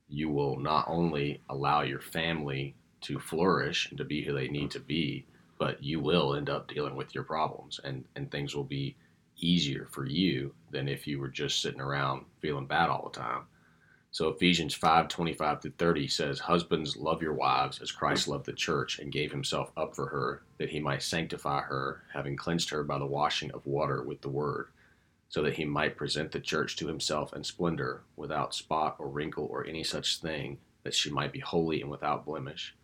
you 0.08 0.28
will 0.28 0.58
not 0.58 0.84
only 0.88 1.40
allow 1.48 1.82
your 1.82 2.00
family 2.00 2.74
to 3.02 3.18
flourish 3.18 3.88
and 3.90 3.98
to 3.98 4.04
be 4.04 4.22
who 4.22 4.34
they 4.34 4.48
need 4.48 4.70
to 4.72 4.80
be, 4.80 5.26
but 5.58 5.82
you 5.82 6.00
will 6.00 6.34
end 6.34 6.50
up 6.50 6.68
dealing 6.68 6.96
with 6.96 7.14
your 7.14 7.24
problems 7.24 7.80
and, 7.84 8.04
and 8.16 8.30
things 8.30 8.54
will 8.54 8.64
be 8.64 8.96
easier 9.38 9.88
for 9.90 10.06
you 10.06 10.54
than 10.70 10.88
if 10.88 11.06
you 11.06 11.18
were 11.18 11.28
just 11.28 11.60
sitting 11.60 11.80
around 11.80 12.24
feeling 12.40 12.66
bad 12.66 12.90
all 12.90 13.10
the 13.12 13.18
time. 13.18 13.42
So 14.10 14.28
Ephesians 14.28 14.74
5, 14.74 15.08
25 15.08 15.60
to 15.60 15.70
30 15.70 16.06
says, 16.06 16.38
Husbands, 16.38 16.98
love 16.98 17.22
your 17.22 17.32
wives 17.32 17.80
as 17.80 17.90
Christ 17.90 18.28
loved 18.28 18.44
the 18.44 18.52
church 18.52 18.98
and 18.98 19.10
gave 19.10 19.32
himself 19.32 19.72
up 19.74 19.96
for 19.96 20.06
her, 20.06 20.42
that 20.58 20.68
he 20.68 20.80
might 20.80 21.02
sanctify 21.02 21.62
her, 21.62 22.02
having 22.12 22.36
cleansed 22.36 22.68
her 22.70 22.84
by 22.84 22.98
the 22.98 23.06
washing 23.06 23.50
of 23.52 23.64
water 23.64 24.02
with 24.02 24.20
the 24.20 24.28
word, 24.28 24.68
so 25.32 25.40
that 25.40 25.54
he 25.54 25.64
might 25.64 25.96
present 25.96 26.30
the 26.30 26.38
church 26.38 26.76
to 26.76 26.86
himself 26.86 27.32
in 27.32 27.42
splendor, 27.42 28.02
without 28.16 28.54
spot 28.54 28.96
or 28.98 29.08
wrinkle 29.08 29.48
or 29.50 29.66
any 29.66 29.82
such 29.82 30.20
thing, 30.20 30.58
that 30.82 30.92
she 30.92 31.08
might 31.10 31.32
be 31.32 31.40
holy 31.40 31.80
and 31.80 31.90
without 31.90 32.26
blemish. 32.26 32.76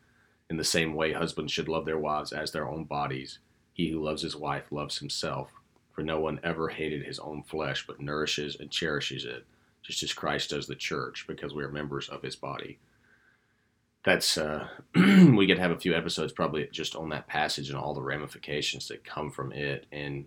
In 0.49 0.57
the 0.57 0.65
same 0.65 0.95
way, 0.95 1.13
husbands 1.13 1.53
should 1.53 1.69
love 1.69 1.85
their 1.85 1.99
wives 1.99 2.33
as 2.33 2.51
their 2.51 2.67
own 2.67 2.85
bodies. 2.85 3.39
He 3.75 3.91
who 3.91 4.03
loves 4.03 4.23
his 4.23 4.35
wife 4.35 4.73
loves 4.73 4.97
himself. 4.97 5.51
For 5.93 6.03
no 6.03 6.21
one 6.21 6.41
ever 6.43 6.71
hated 6.71 7.05
his 7.05 7.19
own 7.19 7.43
flesh, 7.43 7.87
but 7.87 8.01
nourishes 8.01 8.57
and 8.59 8.71
cherishes 8.71 9.27
it, 9.27 9.45
just 9.83 10.03
as 10.03 10.15
Christ 10.15 10.49
does 10.49 10.67
the 10.67 10.75
church, 10.75 11.27
because 11.29 11.53
we 11.53 11.63
are 11.65 11.71
members 11.71 12.09
of 12.09 12.23
his 12.23 12.37
body. 12.37 12.79
That's 14.07 14.39
uh, 14.39 14.69
we 14.95 15.47
could 15.47 15.59
have 15.59 15.73
a 15.73 15.79
few 15.79 15.95
episodes 15.95 16.33
probably 16.33 16.67
just 16.73 16.97
on 16.97 17.11
that 17.11 17.27
passage 17.27 17.69
and 17.69 17.77
all 17.79 17.93
the 17.93 18.01
ramifications 18.01 18.89
that 18.89 19.05
come 19.05 19.31
from 19.31 19.53
it, 19.53 19.85
and 19.93 20.25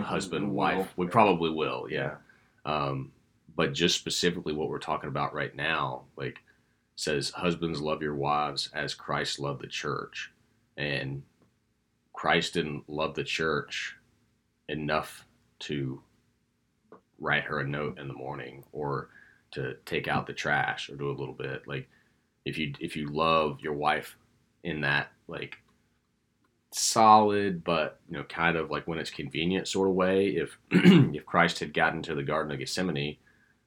husband 0.00 0.48
we 0.50 0.54
wife. 0.54 0.92
We 0.96 1.06
probably 1.06 1.50
will, 1.50 1.86
yeah. 1.90 2.16
Um, 2.64 3.12
but 3.56 3.72
just 3.72 3.96
specifically 3.96 4.52
what 4.52 4.68
we're 4.68 4.78
talking 4.78 5.08
about 5.08 5.34
right 5.34 5.54
now, 5.54 6.04
like 6.16 6.38
says, 6.96 7.30
husbands 7.30 7.80
love 7.80 8.02
your 8.02 8.14
wives 8.14 8.70
as 8.74 8.94
Christ 8.94 9.38
loved 9.38 9.62
the 9.62 9.68
church, 9.68 10.32
and 10.76 11.22
Christ 12.12 12.54
didn't 12.54 12.88
love 12.88 13.14
the 13.14 13.24
church 13.24 13.96
enough 14.68 15.26
to 15.60 16.00
write 17.18 17.44
her 17.44 17.60
a 17.60 17.66
note 17.66 17.98
in 17.98 18.08
the 18.08 18.14
morning 18.14 18.64
or 18.72 19.08
to 19.52 19.74
take 19.86 20.08
out 20.08 20.26
the 20.26 20.32
trash 20.32 20.90
or 20.90 20.96
do 20.96 21.10
a 21.10 21.12
little 21.12 21.34
bit 21.34 21.62
like 21.66 21.88
if 22.44 22.58
you 22.58 22.72
if 22.80 22.96
you 22.96 23.06
love 23.06 23.60
your 23.60 23.72
wife 23.72 24.16
in 24.64 24.80
that 24.80 25.12
like 25.28 25.56
solid 26.74 27.62
but 27.62 28.00
you 28.08 28.16
know 28.16 28.24
kind 28.24 28.56
of 28.56 28.70
like 28.70 28.86
when 28.86 28.98
it's 28.98 29.10
convenient 29.10 29.68
sort 29.68 29.88
of 29.88 29.94
way 29.94 30.28
if 30.30 30.58
if 30.70 31.24
Christ 31.26 31.60
had 31.60 31.74
gotten 31.74 32.02
to 32.02 32.14
the 32.14 32.22
garden 32.22 32.52
of 32.52 32.58
Gethsemane 32.58 33.16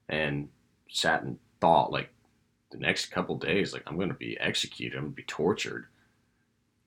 and 0.09 0.49
sat 0.89 1.23
and 1.23 1.37
thought 1.61 1.91
like 1.91 2.09
the 2.71 2.77
next 2.77 3.07
couple 3.07 3.37
days 3.37 3.73
like 3.73 3.83
I'm 3.87 3.95
going 3.95 4.09
to 4.09 4.15
be 4.15 4.37
executed 4.39 4.97
I'm 4.97 5.05
going 5.05 5.13
to 5.13 5.17
be 5.17 5.23
tortured 5.23 5.87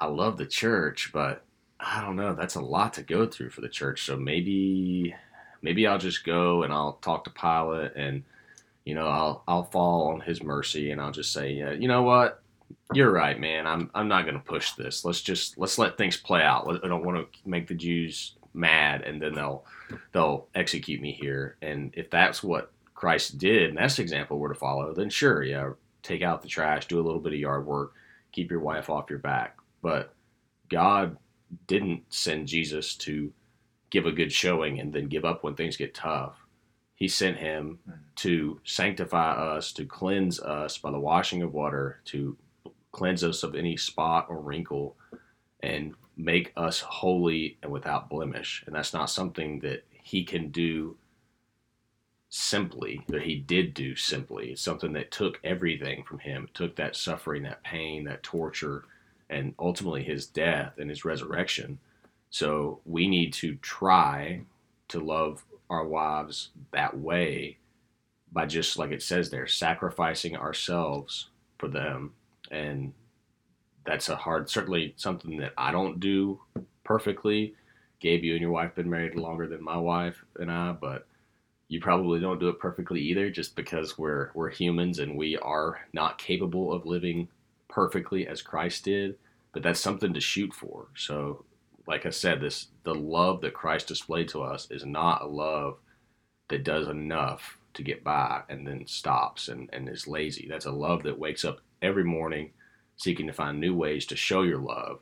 I 0.01 0.07
love 0.07 0.37
the 0.37 0.47
church 0.47 1.11
but 1.13 1.45
I 1.81 2.01
don't 2.03 2.17
know. 2.17 2.35
That's 2.35 2.57
a 2.57 2.61
lot 2.61 2.95
to 2.95 3.03
go 3.03 3.27
through 3.27 3.51
for 3.51 3.63
the 3.63 3.69
church. 3.69 4.05
So 4.05 4.17
maybe, 4.17 5.15
maybe 5.63 5.87
I'll 5.87 5.99
just 5.99 6.25
go 6.25 6.63
and 6.63 6.73
I'll 6.73 6.95
talk 6.95 7.25
to 7.25 7.31
Pilate 7.31 7.93
and, 7.97 8.23
you 8.85 8.95
know, 8.95 9.07
I'll 9.07 9.43
I'll 9.49 9.65
fall 9.65 10.09
on 10.09 10.21
his 10.21 10.43
mercy 10.43 10.91
and 10.91 11.01
I'll 11.01 11.13
just 11.13 11.33
say, 11.33 11.53
yeah, 11.53 11.73
you 11.73 11.89
know 11.89 12.03
what, 12.03 12.43
you're 12.93 13.13
right, 13.13 13.39
man. 13.39 13.67
I'm 13.67 13.91
I'm 13.95 14.09
not 14.09 14.25
going 14.25 14.35
to 14.35 14.45
push 14.45 14.73
this. 14.73 15.05
Let's 15.05 15.21
just 15.21 15.59
let's 15.59 15.79
let 15.79 15.97
things 15.97 16.17
play 16.17 16.43
out. 16.43 16.81
I 16.85 16.89
don't 16.89 17.05
want 17.05 17.19
to 17.19 17.49
make 17.49 17.67
the 17.67 17.75
Jews 17.75 18.35
mad 18.53 19.03
and 19.03 19.23
then 19.23 19.35
they'll 19.35 19.65
they'll 20.13 20.49
execute 20.55 21.01
me 21.01 21.13
here. 21.13 21.57
And 21.63 21.93
if 21.97 22.11
that's 22.11 22.43
what 22.43 22.73
Christ 22.95 23.39
did, 23.39 23.71
and 23.71 23.79
that's 23.79 23.97
the 23.97 24.03
example 24.03 24.39
we're 24.39 24.49
to 24.49 24.55
follow, 24.55 24.93
then 24.93 25.11
sure, 25.11 25.43
yeah, 25.43 25.71
take 26.03 26.23
out 26.23 26.43
the 26.43 26.49
trash, 26.49 26.87
do 26.87 27.01
a 27.01 27.03
little 27.03 27.21
bit 27.21 27.33
of 27.33 27.39
yard 27.39 27.67
work, 27.67 27.95
keep 28.33 28.51
your 28.51 28.61
wife 28.61 28.91
off 28.91 29.11
your 29.11 29.19
back. 29.19 29.57
But 29.83 30.13
God 30.69 31.17
didn't 31.67 32.03
send 32.11 32.49
Jesus 32.49 32.95
to 32.97 33.33
give 33.91 34.07
a 34.07 34.13
good 34.13 34.33
showing 34.33 34.79
and 34.79 34.93
then 34.93 35.09
give 35.09 35.25
up 35.25 35.43
when 35.43 35.55
things 35.55 35.77
get 35.77 35.95
tough. 35.95 36.37
He 36.95 37.09
sent 37.09 37.39
him 37.39 37.79
hmm. 37.87 37.93
to 38.17 38.61
sanctify 38.65 39.33
us, 39.33 39.73
to 39.73 39.85
cleanse 39.85 40.39
us 40.39 40.79
by 40.79 40.91
the 40.91 41.01
washing 41.01 41.43
of 41.43 41.55
water, 41.55 42.01
to 42.07 42.37
cleanse 42.93 43.25
us 43.25 43.43
of 43.43 43.55
any 43.55 43.77
spot 43.77 44.27
or 44.29 44.41
wrinkle, 44.41 44.97
and 45.63 45.95
make 46.17 46.53
us 46.57 46.81
holy 46.81 47.59
and 47.63 47.71
without 47.71 48.11
blemish. 48.11 48.63
And 48.67 48.75
that's 48.75 48.93
not 48.93 49.11
something 49.11 49.61
that 49.61 49.85
he 49.91 50.25
can 50.25 50.51
do 50.51 50.97
simply, 52.29 53.05
that 53.09 53.23
he 53.23 53.37
did 53.37 53.75
do 53.75 53.97
simply. 53.97 54.53
It's 54.53 54.63
something 54.63 54.93
that 54.93 55.11
took 55.11 55.41
everything 55.43 56.05
from 56.05 56.21
him. 56.21 56.45
It 56.45 56.55
took 56.55 56.77
that 56.77 56.97
suffering, 56.97 57.43
that 57.43 57.63
pain, 57.65 58.05
that 58.05 58.23
torture, 58.23 58.85
and 59.29 59.55
ultimately 59.59 60.03
his 60.03 60.27
death 60.27 60.79
and 60.79 60.89
his 60.91 61.05
resurrection. 61.05 61.79
So 62.31 62.81
we 62.85 63.09
need 63.09 63.33
to 63.35 63.57
try 63.57 64.43
to 64.89 65.01
love 65.01 65.45
our 65.69 65.85
wives 65.85 66.51
that 66.73 66.97
way 66.97 67.59
by 68.33 68.47
just 68.47 68.79
like 68.79 68.93
it 68.93 69.03
says 69.03 69.31
there, 69.31 69.47
sacrificing 69.47 70.37
ourselves 70.37 71.31
for 71.59 71.69
them. 71.69 72.13
And 72.51 72.93
that's 73.85 74.09
a 74.09 74.17
hard, 74.17 74.51
certainly 74.51 74.95
something 74.97 75.39
that 75.39 75.53
I 75.57 75.73
don't 75.73 76.01
do 76.01 76.41
perfectly. 76.85 77.55
Gabe, 78.01 78.25
you 78.25 78.33
and 78.33 78.41
your 78.41 78.51
wife 78.51 78.75
been 78.75 78.91
married 78.91 79.15
longer 79.15 79.47
than 79.47 79.63
my 79.63 79.77
wife 79.77 80.25
and 80.39 80.51
I, 80.51 80.73
but 80.73 81.07
you 81.69 81.81
probably 81.81 82.19
don't 82.19 82.41
do 82.41 82.49
it 82.49 82.59
perfectly 82.59 83.01
either, 83.01 83.31
just 83.31 83.55
because 83.55 83.97
we're 83.97 84.31
we're 84.35 84.51
humans 84.51 84.99
and 84.99 85.17
we 85.17 85.37
are 85.39 85.81
not 85.93 86.19
capable 86.19 86.73
of 86.73 86.85
living 86.85 87.29
perfectly 87.69 88.27
as 88.27 88.43
Christ 88.43 88.85
did, 88.85 89.17
but 89.53 89.63
that's 89.63 89.79
something 89.81 90.13
to 90.13 90.21
shoot 90.21 90.53
for. 90.53 90.89
So, 90.97 91.45
like 91.87 92.07
I 92.07 92.11
said, 92.11 92.41
this 92.41 92.69
the 92.83 92.95
love 92.95 93.41
that 93.43 93.55
Christ 93.55 93.87
displayed 93.89 94.29
to 94.31 94.43
us 94.43 94.69
is 94.71 94.85
not 94.85 95.23
a 95.23 95.27
love 95.27 95.79
that 96.49 96.65
does 96.65 96.89
enough 96.89 97.57
to 97.75 97.83
get 97.85 98.03
by 98.03 98.43
and 98.49 98.67
then 98.67 98.87
stops 98.87 99.49
and, 99.49 99.71
and 99.73 99.89
is 99.89 100.09
lazy. 100.09 100.49
That's 100.49 100.67
a 100.67 100.73
love 100.73 101.05
that 101.05 101.19
wakes 101.19 101.45
up 101.45 101.61
every 101.83 102.05
morning 102.05 102.51
seeking 102.97 103.27
to 103.27 103.33
find 103.33 103.59
new 103.59 103.75
ways 103.75 104.07
to 104.07 104.17
show 104.17 104.43
your 104.43 104.59
love 104.59 105.01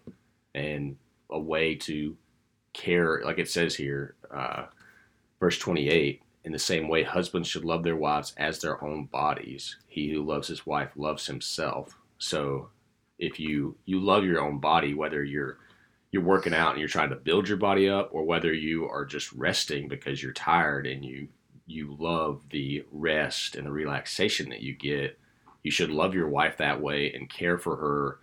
and 0.54 0.96
a 1.30 1.38
way 1.38 1.74
to 1.74 2.16
care, 2.72 3.22
like 3.24 3.38
it 3.38 3.48
says 3.48 3.74
here, 3.74 4.14
uh, 4.30 4.66
verse 5.40 5.58
28 5.58 6.22
in 6.44 6.52
the 6.52 6.58
same 6.58 6.88
way, 6.88 7.02
husbands 7.02 7.48
should 7.48 7.64
love 7.64 7.82
their 7.82 7.96
wives 7.96 8.32
as 8.36 8.60
their 8.60 8.82
own 8.82 9.04
bodies. 9.06 9.76
He 9.86 10.10
who 10.10 10.24
loves 10.24 10.48
his 10.48 10.64
wife 10.64 10.90
loves 10.96 11.26
himself. 11.26 11.98
So 12.18 12.70
if 13.18 13.38
you 13.38 13.76
you 13.84 14.00
love 14.00 14.24
your 14.24 14.40
own 14.40 14.58
body, 14.58 14.94
whether 14.94 15.22
you're 15.22 15.58
you're 16.10 16.22
working 16.22 16.54
out 16.54 16.70
and 16.70 16.78
you're 16.78 16.88
trying 16.88 17.10
to 17.10 17.16
build 17.16 17.48
your 17.48 17.58
body 17.58 17.88
up, 17.88 18.10
or 18.12 18.24
whether 18.24 18.52
you 18.52 18.88
are 18.88 19.04
just 19.04 19.30
resting 19.32 19.88
because 19.88 20.22
you're 20.22 20.32
tired 20.32 20.86
and 20.86 21.04
you 21.04 21.28
you 21.66 21.94
love 21.98 22.40
the 22.50 22.82
rest 22.90 23.54
and 23.54 23.66
the 23.66 23.70
relaxation 23.70 24.48
that 24.48 24.62
you 24.62 24.74
get, 24.74 25.18
you 25.62 25.70
should 25.70 25.90
love 25.90 26.14
your 26.14 26.28
wife 26.28 26.56
that 26.58 26.80
way 26.80 27.12
and 27.12 27.28
care 27.28 27.58
for 27.58 27.76
her 27.76 28.18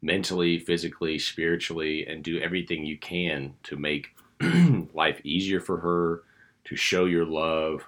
mentally, 0.00 0.58
physically, 0.58 1.18
spiritually, 1.18 2.06
and 2.06 2.22
do 2.22 2.40
everything 2.40 2.84
you 2.84 2.96
can 2.98 3.54
to 3.64 3.76
make 3.76 4.14
life 4.94 5.20
easier 5.24 5.60
for 5.60 5.78
her, 5.78 6.22
to 6.64 6.76
show 6.76 7.04
your 7.04 7.24
love. 7.24 7.84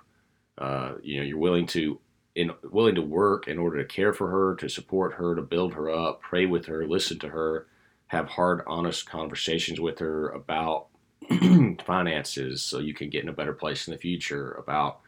Uh, 0.58 0.94
you 1.02 1.18
know, 1.18 1.22
you're 1.24 1.38
willing 1.38 1.66
to 1.66 2.00
in 2.34 2.50
willing 2.70 2.94
to 2.94 3.02
work 3.02 3.48
in 3.48 3.58
order 3.58 3.78
to 3.78 3.84
care 3.84 4.12
for 4.12 4.28
her, 4.28 4.54
to 4.56 4.68
support 4.68 5.14
her, 5.14 5.34
to 5.34 5.42
build 5.42 5.74
her 5.74 5.90
up, 5.90 6.20
pray 6.22 6.46
with 6.46 6.66
her, 6.66 6.86
listen 6.86 7.18
to 7.18 7.28
her, 7.28 7.66
have 8.06 8.28
hard, 8.28 8.62
honest 8.66 9.08
conversations 9.08 9.80
with 9.80 9.98
her 9.98 10.28
about 10.30 10.86
finances 11.84 12.62
so 12.62 12.78
you 12.78 12.94
can 12.94 13.10
get 13.10 13.22
in 13.22 13.28
a 13.28 13.32
better 13.32 13.52
place 13.52 13.86
in 13.86 13.92
the 13.92 13.98
future, 13.98 14.52
about 14.52 15.00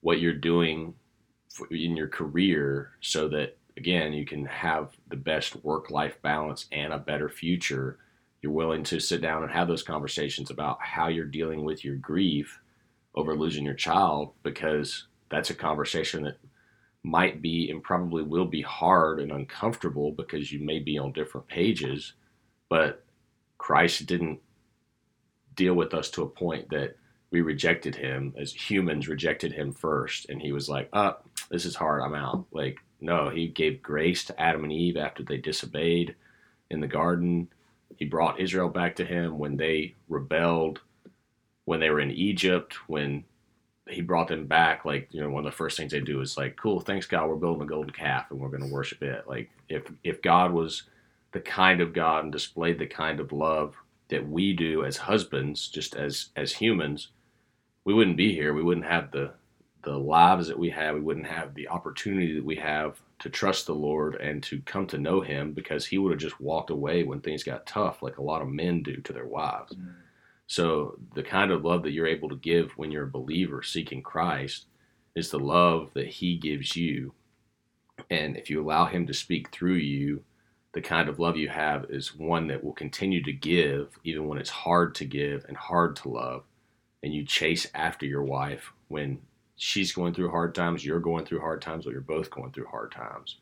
what 0.00 0.20
you're 0.20 0.34
doing 0.34 0.94
in 1.70 1.96
your 1.96 2.08
career 2.08 2.92
so 3.00 3.28
that 3.28 3.56
again 3.76 4.12
you 4.12 4.24
can 4.24 4.44
have 4.44 4.90
the 5.08 5.16
best 5.16 5.56
work 5.64 5.90
life 5.90 6.20
balance 6.22 6.66
and 6.72 6.92
a 6.92 6.98
better 6.98 7.28
future 7.28 7.98
you're 8.42 8.52
willing 8.52 8.84
to 8.84 9.00
sit 9.00 9.20
down 9.20 9.42
and 9.42 9.50
have 9.50 9.68
those 9.68 9.82
conversations 9.82 10.50
about 10.50 10.80
how 10.80 11.08
you're 11.08 11.24
dealing 11.24 11.64
with 11.64 11.84
your 11.84 11.96
grief 11.96 12.60
over 13.14 13.34
losing 13.34 13.64
your 13.64 13.74
child 13.74 14.32
because 14.42 15.06
that's 15.28 15.50
a 15.50 15.54
conversation 15.54 16.22
that 16.22 16.38
might 17.02 17.42
be 17.42 17.70
and 17.70 17.82
probably 17.82 18.22
will 18.22 18.44
be 18.44 18.62
hard 18.62 19.20
and 19.20 19.32
uncomfortable 19.32 20.12
because 20.12 20.52
you 20.52 20.60
may 20.60 20.78
be 20.78 20.98
on 20.98 21.12
different 21.12 21.46
pages, 21.46 22.14
but 22.68 23.04
Christ 23.56 24.06
didn't 24.06 24.40
deal 25.54 25.74
with 25.74 25.94
us 25.94 26.10
to 26.10 26.22
a 26.22 26.28
point 26.28 26.68
that 26.70 26.96
we 27.30 27.40
rejected 27.40 27.94
him 27.94 28.34
as 28.38 28.52
humans 28.52 29.08
rejected 29.08 29.52
him 29.52 29.72
first 29.72 30.28
and 30.28 30.40
he 30.40 30.52
was 30.52 30.68
like, 30.68 30.88
"Uh, 30.92 31.14
oh, 31.16 31.27
this 31.50 31.64
is 31.64 31.76
hard. 31.76 32.02
I'm 32.02 32.14
out." 32.14 32.46
Like, 32.52 32.78
no, 33.00 33.28
he 33.30 33.48
gave 33.48 33.82
grace 33.82 34.24
to 34.26 34.40
Adam 34.40 34.64
and 34.64 34.72
Eve 34.72 34.96
after 34.96 35.22
they 35.22 35.38
disobeyed 35.38 36.14
in 36.70 36.80
the 36.80 36.86
garden. 36.86 37.48
He 37.96 38.04
brought 38.04 38.40
Israel 38.40 38.68
back 38.68 38.96
to 38.96 39.04
him 39.04 39.38
when 39.38 39.56
they 39.56 39.94
rebelled, 40.08 40.80
when 41.64 41.80
they 41.80 41.90
were 41.90 42.00
in 42.00 42.10
Egypt, 42.10 42.74
when 42.88 43.24
he 43.88 44.02
brought 44.02 44.28
them 44.28 44.46
back. 44.46 44.84
Like 44.84 45.08
you 45.12 45.20
know, 45.20 45.30
one 45.30 45.44
of 45.44 45.50
the 45.50 45.56
first 45.56 45.76
things 45.76 45.92
they 45.92 46.00
do 46.00 46.20
is 46.20 46.36
like, 46.36 46.56
"Cool, 46.56 46.80
thanks 46.80 47.06
God, 47.06 47.28
we're 47.28 47.36
building 47.36 47.62
a 47.62 47.66
golden 47.66 47.92
calf 47.92 48.30
and 48.30 48.40
we're 48.40 48.48
going 48.48 48.62
to 48.66 48.72
worship 48.72 49.02
it." 49.02 49.28
Like 49.28 49.50
if 49.68 49.90
if 50.04 50.22
God 50.22 50.52
was 50.52 50.84
the 51.32 51.40
kind 51.40 51.80
of 51.80 51.92
God 51.92 52.24
and 52.24 52.32
displayed 52.32 52.78
the 52.78 52.86
kind 52.86 53.20
of 53.20 53.32
love 53.32 53.76
that 54.08 54.28
we 54.28 54.52
do 54.52 54.84
as 54.84 54.96
husbands, 54.96 55.68
just 55.68 55.94
as 55.96 56.30
as 56.36 56.52
humans, 56.52 57.08
we 57.84 57.94
wouldn't 57.94 58.16
be 58.16 58.34
here. 58.34 58.54
We 58.54 58.62
wouldn't 58.62 58.86
have 58.86 59.10
the 59.10 59.34
the 59.88 59.98
lives 59.98 60.48
that 60.48 60.58
we 60.58 60.70
have. 60.70 60.94
We 60.94 61.00
wouldn't 61.00 61.26
have 61.26 61.54
the 61.54 61.68
opportunity 61.68 62.34
that 62.34 62.44
we 62.44 62.56
have 62.56 63.00
to 63.20 63.28
trust 63.28 63.66
the 63.66 63.74
Lord 63.74 64.16
and 64.16 64.42
to 64.44 64.60
come 64.60 64.86
to 64.88 64.98
know 64.98 65.20
Him 65.20 65.52
because 65.52 65.86
He 65.86 65.98
would 65.98 66.12
have 66.12 66.20
just 66.20 66.40
walked 66.40 66.70
away 66.70 67.04
when 67.04 67.20
things 67.20 67.42
got 67.42 67.66
tough, 67.66 68.02
like 68.02 68.18
a 68.18 68.22
lot 68.22 68.42
of 68.42 68.48
men 68.48 68.82
do 68.82 68.96
to 68.96 69.12
their 69.12 69.26
wives. 69.26 69.74
Mm. 69.74 69.94
So 70.46 70.98
the 71.14 71.22
kind 71.22 71.50
of 71.50 71.64
love 71.64 71.82
that 71.82 71.92
you're 71.92 72.06
able 72.06 72.28
to 72.30 72.36
give 72.36 72.72
when 72.72 72.90
you're 72.90 73.04
a 73.04 73.10
believer 73.10 73.62
seeking 73.62 74.02
Christ 74.02 74.66
is 75.14 75.30
the 75.30 75.38
love 75.38 75.90
that 75.94 76.06
he 76.06 76.36
gives 76.36 76.74
you. 76.76 77.12
And 78.10 78.36
if 78.36 78.48
you 78.48 78.62
allow 78.62 78.86
him 78.86 79.06
to 79.08 79.14
speak 79.14 79.50
through 79.50 79.74
you, 79.74 80.22
the 80.72 80.78
the 80.78 80.88
kind 80.88 81.08
of 81.08 81.18
love 81.18 81.36
you 81.36 81.48
have 81.48 81.86
is 81.88 82.14
one 82.14 82.46
that 82.46 82.62
will 82.62 82.72
continue 82.72 83.20
to 83.20 83.32
give 83.32 83.98
even 84.04 84.28
when 84.28 84.38
it's 84.38 84.48
hard 84.48 84.94
to 84.94 85.04
give 85.04 85.44
and 85.48 85.56
hard 85.56 85.96
to 85.96 86.08
love 86.08 86.44
and 87.02 87.12
you 87.12 87.24
chase 87.24 87.66
after 87.74 88.06
your 88.06 88.22
wife 88.22 88.72
when 88.86 89.18
she's 89.58 89.92
going 89.92 90.14
through 90.14 90.30
hard 90.30 90.54
times 90.54 90.84
you're 90.84 91.00
going 91.00 91.24
through 91.24 91.40
hard 91.40 91.60
times 91.60 91.86
or 91.86 91.92
you're 91.92 92.00
both 92.00 92.30
going 92.30 92.50
through 92.52 92.66
hard 92.66 92.90
times 92.90 93.36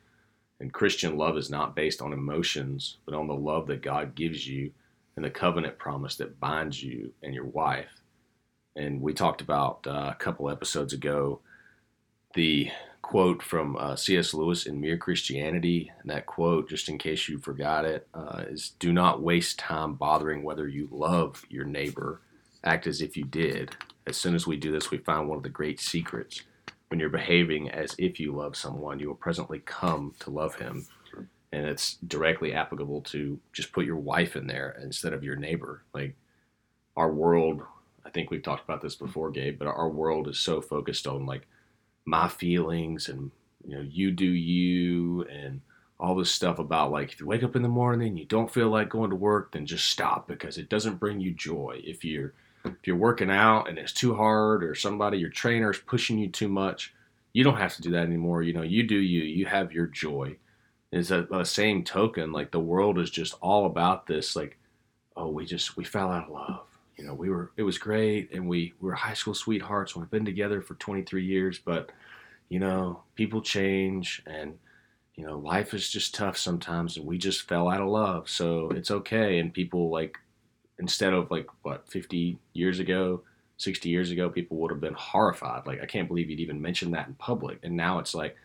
and 0.61 0.73
christian 0.73 1.17
love 1.17 1.37
is 1.37 1.51
not 1.51 1.77
based 1.77 2.03
on 2.03 2.13
emotions 2.13 2.97
but 3.05 3.15
on 3.15 3.29
the 3.29 3.35
love 3.35 3.67
that 3.67 3.83
god 3.83 4.15
gives 4.15 4.47
you 4.47 4.71
and 5.17 5.25
the 5.25 5.31
covenant 5.31 5.79
promise 5.79 6.17
that 6.17 6.41
binds 6.41 6.83
you 6.83 7.13
and 7.23 7.35
your 7.35 7.45
wife 7.45 8.01
and 8.75 9.01
we 9.01 9.15
talked 9.15 9.41
about 9.41 9.87
uh, 9.87 10.11
a 10.13 10.17
couple 10.19 10.51
episodes 10.51 10.93
ago 10.93 11.41
the 12.35 12.71
quote 13.07 13.41
from 13.41 13.77
uh, 13.77 13.95
C.S. 13.95 14.35
Lewis 14.35 14.67
in 14.67 14.81
Mere 14.81 14.97
Christianity. 14.97 15.93
And 16.01 16.11
that 16.11 16.27
quote, 16.27 16.69
just 16.69 16.89
in 16.89 16.99
case 16.99 17.29
you 17.29 17.39
forgot 17.39 17.85
it, 17.85 18.09
uh, 18.13 18.43
is 18.49 18.73
Do 18.81 18.93
not 18.93 19.23
waste 19.23 19.61
time 19.61 19.95
bothering 19.95 20.43
whether 20.43 20.67
you 20.67 20.89
love 20.91 21.45
your 21.49 21.65
neighbor. 21.65 22.21
Act 22.65 22.89
as 22.89 23.01
if 23.01 23.17
you 23.17 23.23
did. 23.23 23.77
As 24.07 24.17
soon 24.17 24.35
as 24.35 24.47
we 24.47 24.57
do 24.57 24.71
this, 24.71 24.91
we 24.91 24.99
find 24.99 25.29
one 25.29 25.37
of 25.37 25.43
the 25.43 25.49
great 25.49 25.81
secrets. 25.81 26.43
When 26.89 27.01
you're 27.01 27.09
behaving 27.09 27.71
as 27.71 27.95
if 27.99 28.21
you 28.21 28.33
love 28.33 28.57
someone, 28.57 29.01
you 29.01 29.09
will 29.09 29.17
presently 29.17 29.61
come 29.61 30.15
to 30.21 30.31
love 30.31 30.55
him. 30.57 30.87
And 31.53 31.67
it's 31.67 31.95
directly 32.07 32.53
applicable 32.53 33.01
to 33.03 33.39
just 33.53 33.73
put 33.73 33.87
your 33.87 33.97
wife 33.97 34.37
in 34.37 34.47
there 34.47 34.77
instead 34.83 35.13
of 35.13 35.25
your 35.25 35.37
neighbor. 35.37 35.83
Like 35.95 36.15
our 36.97 37.13
world, 37.13 37.63
I 38.05 38.11
think 38.11 38.31
we've 38.31 38.43
talked 38.43 38.65
about 38.65 38.83
this 38.83 38.95
before, 38.95 39.31
Gabe, 39.31 39.59
but 39.59 39.69
our 39.69 39.89
world 39.89 40.29
is 40.29 40.39
so 40.39 40.61
focused 40.61 41.07
on 41.07 41.27
like 41.27 41.47
my 42.07 42.29
feelings 42.29 43.09
and 43.09 43.31
you 43.67 43.77
know 43.77 43.83
you 43.83 44.13
do 44.13 44.25
you 44.25 45.25
and 45.25 45.61
all 45.99 46.15
this 46.15 46.31
stuff 46.31 46.59
about 46.59 46.93
like 46.93 47.13
if 47.13 47.21
you 47.21 47.27
wake 47.27 47.43
up 47.43 47.57
in 47.57 47.63
the 47.63 47.69
morning 47.69 48.09
and 48.09 48.19
you 48.19 48.25
don't 48.25 48.53
feel 48.53 48.69
like 48.69 48.89
going 48.89 49.11
to 49.11 49.17
work 49.17 49.53
then 49.53 49.67
just 49.67 49.87
stop 49.87 50.29
because 50.29 50.57
it 50.57 50.69
doesn't 50.69 51.01
bring 51.01 51.21
you 51.21 51.33
joy 51.33 51.81
if 51.85 52.05
you're 52.05 52.33
if 52.67 52.87
you're 52.87 52.97
working 52.97 53.31
out 53.31 53.69
and 53.69 53.79
it's 53.79 53.93
too 53.93 54.15
hard 54.15 54.65
or 54.65 54.75
somebody 54.75 55.19
your 55.19 55.31
trainer 55.31 55.71
is 55.71 55.79
pushing 55.79 56.19
you 56.19 56.29
too 56.29 56.49
much 56.49 56.95
you 57.33 57.45
don't 57.45 57.59
have 57.59 57.75
to 57.75 57.83
do 57.83 57.91
that 57.91 58.07
anymore 58.07 58.43
you 58.43 58.53
know 58.53 58.63
you 58.63 58.83
do 58.83 58.97
you 58.97 59.23
you 59.23 59.47
have 59.47 59.73
your 59.73 59.87
joy 59.87 60.37
is 60.93 61.11
a, 61.11 61.27
a 61.33 61.45
same 61.45 61.83
token 61.85 62.33
like 62.33 62.51
the 62.51 62.61
world 62.61 62.99
is 62.99 63.11
just 63.11 63.35
all 63.41 63.67
about 63.67 64.07
this 64.07 64.37
like 64.37 64.59
oh 65.17 65.29
we 65.29 65.45
just 65.45 65.77
we 65.77 65.85
fell 65.85 66.11
out 66.11 66.25
of 66.25 66.31
love 66.31 66.67
you 66.97 67.05
know, 67.05 67.15
we 67.15 67.29
were 67.29 67.51
it 67.57 67.63
was 67.63 67.79
great, 67.79 68.33
and 68.33 68.49
we, 68.49 68.73
we 68.81 68.89
were 68.89 68.95
high 68.95 69.15
school 69.15 69.35
sweethearts. 69.35 69.95
and 69.95 70.03
We've 70.03 70.11
been 70.11 70.25
together 70.25 70.63
for 70.63 70.75
23 70.75 71.25
years, 71.25 71.59
but 71.59 71.93
you 72.49 72.59
know, 72.59 73.03
people 73.15 73.43
change, 73.43 74.23
and 74.27 74.55
you 75.15 75.27
know, 75.27 75.39
life 75.39 75.75
is 75.75 75.91
just 75.91 76.15
tough 76.15 76.39
sometimes, 76.39 76.97
and 76.97 77.07
we 77.07 77.19
just 77.19 77.43
fell 77.49 77.69
out 77.69 77.81
of 77.81 77.89
love. 77.89 78.29
So 78.29 78.71
it's 78.71 78.91
okay. 78.91 79.39
And 79.39 79.53
people 79.53 79.91
like 79.91 80.17
instead 80.79 81.13
of 81.13 81.31
like 81.31 81.49
what 81.63 81.89
50 81.89 82.39
years 82.53 82.79
ago, 82.79 83.23
60 83.59 83.89
years 83.89 84.11
ago, 84.11 84.29
people 84.29 84.59
would 84.59 84.71
have 84.71 84.81
been 84.81 84.95
horrified. 84.95 85.67
Like, 85.67 85.83
I 85.83 85.87
can't 85.87 86.09
believe 86.09 86.29
you'd 86.29 86.41
even 86.41 86.61
mention 86.61 86.91
that 86.91 87.09
in 87.09 87.15
public. 87.15 87.59
And 87.63 87.77
now 87.77 87.99
it's 87.99 88.15
like, 88.15 88.37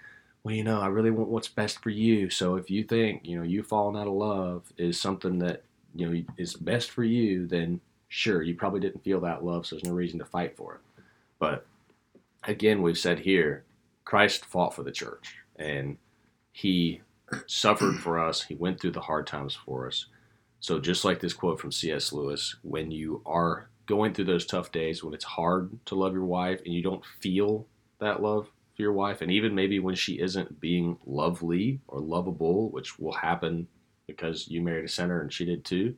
well, 0.43 0.55
you 0.55 0.63
know, 0.63 0.79
I 0.79 0.87
really 0.87 1.11
want 1.11 1.29
what's 1.29 1.47
best 1.47 1.83
for 1.83 1.89
you. 1.89 2.29
So 2.29 2.55
if 2.55 2.69
you 2.69 2.83
think, 2.83 3.25
you 3.25 3.37
know, 3.37 3.43
you 3.43 3.61
falling 3.61 3.99
out 3.99 4.07
of 4.07 4.13
love 4.13 4.63
is 4.77 4.99
something 4.99 5.39
that, 5.39 5.63
you 5.93 6.09
know, 6.09 6.23
is 6.37 6.53
best 6.53 6.91
for 6.91 7.03
you, 7.03 7.45
then 7.45 7.81
sure, 8.07 8.41
you 8.41 8.55
probably 8.55 8.79
didn't 8.79 9.03
feel 9.03 9.19
that 9.21 9.43
love, 9.43 9.65
so 9.65 9.75
there's 9.75 9.85
no 9.85 9.93
reason 9.93 10.19
to 10.19 10.25
fight 10.25 10.55
for 10.57 10.75
it. 10.75 11.03
But 11.39 11.65
again, 12.43 12.81
we've 12.81 12.97
said 12.97 13.19
here, 13.19 13.63
Christ 14.03 14.45
fought 14.45 14.73
for 14.73 14.83
the 14.83 14.91
church 14.91 15.35
and 15.57 15.97
he 16.51 17.01
suffered 17.45 17.99
for 17.99 18.19
us. 18.19 18.43
He 18.43 18.55
went 18.55 18.79
through 18.79 18.91
the 18.91 19.01
hard 19.01 19.27
times 19.27 19.55
for 19.55 19.87
us. 19.87 20.07
So 20.61 20.79
just 20.79 21.03
like 21.03 21.19
this 21.19 21.33
quote 21.33 21.59
from 21.59 21.71
C.S. 21.71 22.13
Lewis, 22.13 22.55
when 22.61 22.91
you 22.91 23.23
are 23.25 23.67
going 23.87 24.13
through 24.13 24.25
those 24.25 24.45
tough 24.45 24.71
days, 24.71 25.03
when 25.03 25.15
it's 25.15 25.25
hard 25.25 25.71
to 25.87 25.95
love 25.95 26.13
your 26.13 26.25
wife 26.25 26.61
and 26.63 26.73
you 26.73 26.83
don't 26.83 27.03
feel 27.19 27.65
that 27.99 28.21
love 28.21 28.45
for 28.75 28.81
your 28.83 28.93
wife, 28.93 29.21
and 29.21 29.31
even 29.31 29.55
maybe 29.55 29.79
when 29.79 29.95
she 29.95 30.19
isn't 30.19 30.61
being 30.61 30.97
lovely 31.03 31.81
or 31.87 31.99
lovable, 31.99 32.69
which 32.69 32.99
will 32.99 33.11
happen 33.11 33.67
because 34.05 34.47
you 34.47 34.61
married 34.61 34.85
a 34.85 34.87
sinner 34.87 35.19
and 35.21 35.33
she 35.33 35.45
did 35.45 35.65
too, 35.65 35.95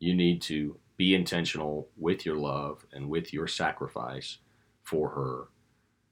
you 0.00 0.14
need 0.14 0.42
to 0.42 0.76
be 0.98 1.14
intentional 1.14 1.88
with 1.96 2.26
your 2.26 2.36
love 2.36 2.84
and 2.92 3.08
with 3.08 3.32
your 3.32 3.46
sacrifice 3.46 4.36
for 4.82 5.08
her. 5.08 5.48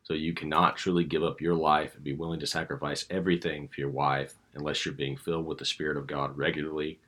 So 0.02 0.14
you 0.14 0.32
cannot 0.32 0.76
truly 0.76 1.04
give 1.04 1.22
up 1.22 1.42
your 1.42 1.54
life 1.54 1.94
and 1.94 2.04
be 2.04 2.14
willing 2.14 2.40
to 2.40 2.46
sacrifice 2.46 3.04
everything 3.10 3.68
for 3.68 3.82
your 3.82 3.90
wife 3.90 4.34
unless 4.54 4.86
you're 4.86 4.94
being 4.94 5.18
filled 5.18 5.44
with 5.44 5.58
the 5.58 5.64
Spirit 5.66 5.98
of 5.98 6.06
God 6.06 6.38
regularly 6.38 7.00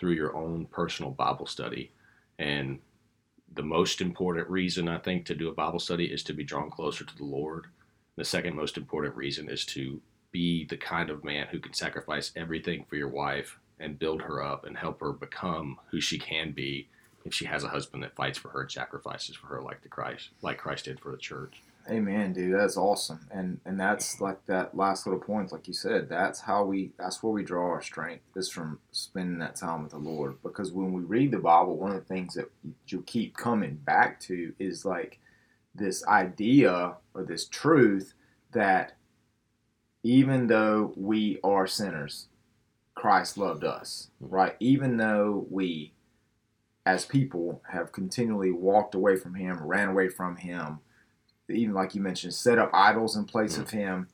through 0.00 0.12
your 0.12 0.34
own 0.34 0.64
personal 0.66 1.12
Bible 1.12 1.46
study. 1.46 1.92
And 2.38 2.80
the 3.52 3.62
most 3.62 4.00
important 4.00 4.48
reason 4.48 4.88
I 4.88 4.98
think 4.98 5.26
to 5.26 5.34
do 5.34 5.50
a 5.50 5.54
Bible 5.54 5.78
study 5.78 6.06
is 6.06 6.22
to 6.24 6.32
be 6.32 6.42
drawn 6.42 6.70
closer 6.70 7.04
to 7.04 7.16
the 7.16 7.24
Lord. 7.24 7.66
The 8.16 8.24
second 8.24 8.56
most 8.56 8.78
important 8.78 9.14
reason 9.14 9.50
is 9.50 9.64
to 9.66 10.00
be 10.32 10.64
the 10.64 10.76
kind 10.76 11.10
of 11.10 11.22
man 11.22 11.48
who 11.50 11.58
can 11.58 11.74
sacrifice 11.74 12.32
everything 12.34 12.86
for 12.88 12.96
your 12.96 13.08
wife 13.08 13.58
and 13.78 13.98
build 13.98 14.22
her 14.22 14.42
up 14.42 14.64
and 14.64 14.76
help 14.76 15.00
her 15.00 15.12
become 15.12 15.78
who 15.90 16.00
she 16.00 16.18
can 16.18 16.52
be 16.52 16.88
if 17.24 17.34
she 17.34 17.44
has 17.44 17.64
a 17.64 17.68
husband 17.68 18.02
that 18.02 18.16
fights 18.16 18.38
for 18.38 18.48
her 18.48 18.62
and 18.62 18.70
sacrifices 18.70 19.36
for 19.36 19.48
her 19.48 19.60
like 19.60 19.82
the 19.82 19.88
Christ 19.88 20.30
like 20.40 20.58
Christ 20.58 20.86
did 20.86 21.00
for 21.00 21.10
the 21.10 21.18
church. 21.18 21.60
Amen, 21.88 22.32
dude. 22.32 22.54
That's 22.54 22.76
awesome. 22.76 23.26
And 23.30 23.60
and 23.64 23.78
that's 23.78 24.20
like 24.20 24.44
that 24.46 24.76
last 24.76 25.06
little 25.06 25.20
point, 25.20 25.52
like 25.52 25.66
you 25.66 25.74
said, 25.74 26.08
that's 26.08 26.40
how 26.40 26.64
we 26.64 26.92
that's 26.98 27.22
where 27.22 27.32
we 27.32 27.42
draw 27.42 27.70
our 27.70 27.82
strength 27.82 28.24
is 28.36 28.50
from 28.50 28.78
spending 28.92 29.38
that 29.38 29.56
time 29.56 29.82
with 29.82 29.92
the 29.92 29.98
Lord. 29.98 30.36
Because 30.42 30.72
when 30.72 30.92
we 30.92 31.02
read 31.02 31.30
the 31.30 31.38
Bible, 31.38 31.76
one 31.76 31.92
of 31.92 31.96
the 31.96 32.14
things 32.14 32.34
that 32.34 32.50
you 32.86 33.02
keep 33.02 33.36
coming 33.36 33.76
back 33.76 34.20
to 34.20 34.52
is 34.58 34.84
like 34.84 35.18
this 35.74 36.06
idea 36.06 36.96
or 37.14 37.24
this 37.24 37.46
truth 37.46 38.14
that 38.52 38.92
even 40.02 40.46
though 40.46 40.92
we 40.96 41.38
are 41.42 41.66
sinners, 41.66 42.26
Christ 42.94 43.38
loved 43.38 43.64
us, 43.64 44.10
mm-hmm. 44.22 44.34
right? 44.34 44.56
Even 44.60 44.96
though 44.96 45.46
we 45.50 45.92
as 46.86 47.04
people 47.04 47.62
have 47.70 47.92
continually 47.92 48.50
walked 48.50 48.94
away 48.94 49.16
from 49.16 49.34
him, 49.34 49.62
ran 49.62 49.88
away 49.88 50.08
from 50.08 50.36
him, 50.36 50.80
even 51.50 51.74
like 51.74 51.94
you 51.94 52.00
mentioned, 52.00 52.34
set 52.34 52.58
up 52.58 52.70
idols 52.72 53.16
in 53.16 53.24
place 53.24 53.54
mm-hmm. 53.54 53.62
of 53.62 53.70
him, 53.70 54.08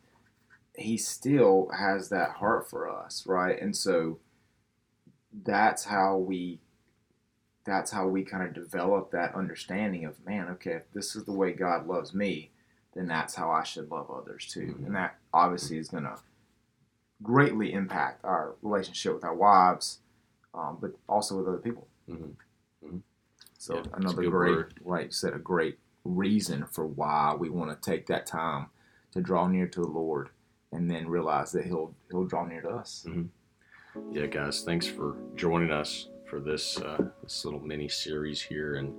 he 0.75 0.97
still 0.97 1.71
has 1.77 2.09
that 2.11 2.33
heart 2.33 2.69
for 2.69 2.91
us, 2.91 3.25
right? 3.27 3.61
And 3.61 3.77
so 3.77 4.19
that's 5.45 5.85
how 5.85 6.17
we 6.17 6.61
that's 7.65 7.91
how 7.91 8.07
we 8.07 8.23
kind 8.23 8.45
of 8.45 8.55
develop 8.55 9.11
that 9.11 9.35
understanding 9.35 10.05
of 10.05 10.25
man, 10.25 10.49
okay, 10.49 10.73
if 10.73 10.93
this 10.93 11.17
is 11.17 11.25
the 11.25 11.33
way 11.33 11.53
God 11.53 11.87
loves 11.87 12.15
me, 12.15 12.53
then 12.95 13.09
that's 13.09 13.35
how 13.35 13.51
I 13.51 13.65
should 13.65 13.91
love 13.91 14.11
others 14.11 14.47
too. 14.47 14.69
Mm-hmm. 14.69 14.87
And 14.87 14.95
that 14.95 15.17
obviously 15.33 15.79
is 15.79 15.89
gonna 15.89 16.17
greatly 17.23 17.73
impact 17.73 18.25
our 18.25 18.55
relationship 18.63 19.15
with 19.15 19.25
our 19.25 19.35
wives, 19.35 19.99
um, 20.55 20.79
but 20.81 20.93
also 21.09 21.37
with 21.37 21.49
other 21.49 21.59
people. 21.59 21.89
Mm-hmm. 22.09 22.99
So 23.59 23.77
yeah, 23.77 23.83
another 23.95 24.23
great, 24.31 24.31
word. 24.31 24.75
like 24.85 25.13
said, 25.13 25.35
a 25.35 25.39
great 25.39 25.79
reason 26.07 26.67
for 26.67 26.87
why 26.87 27.35
we 27.39 27.51
want 27.51 27.71
to 27.71 27.91
take 27.91 28.07
that 28.07 28.27
time 28.27 28.69
to 29.13 29.21
draw 29.21 29.47
near 29.47 29.67
to 29.67 29.81
the 29.81 29.87
Lord, 29.87 30.31
and 30.73 30.91
then 30.91 31.09
realize 31.09 31.53
that 31.53 31.65
He'll 31.65 31.95
He'll 32.11 32.25
draw 32.25 32.47
near 32.47 32.63
to 32.63 32.71
us. 32.71 33.05
Mm-hmm. 33.09 34.13
Yeah, 34.13 34.27
guys, 34.27 34.63
thanks 34.63 34.87
for 34.87 35.17
joining 35.35 35.71
us 35.71 36.09
for 36.29 36.41
this 36.41 36.79
uh, 36.79 37.09
this 37.23 37.45
little 37.45 37.61
mini 37.61 37.89
series 37.89 38.41
here, 38.43 38.77
and 38.77 38.95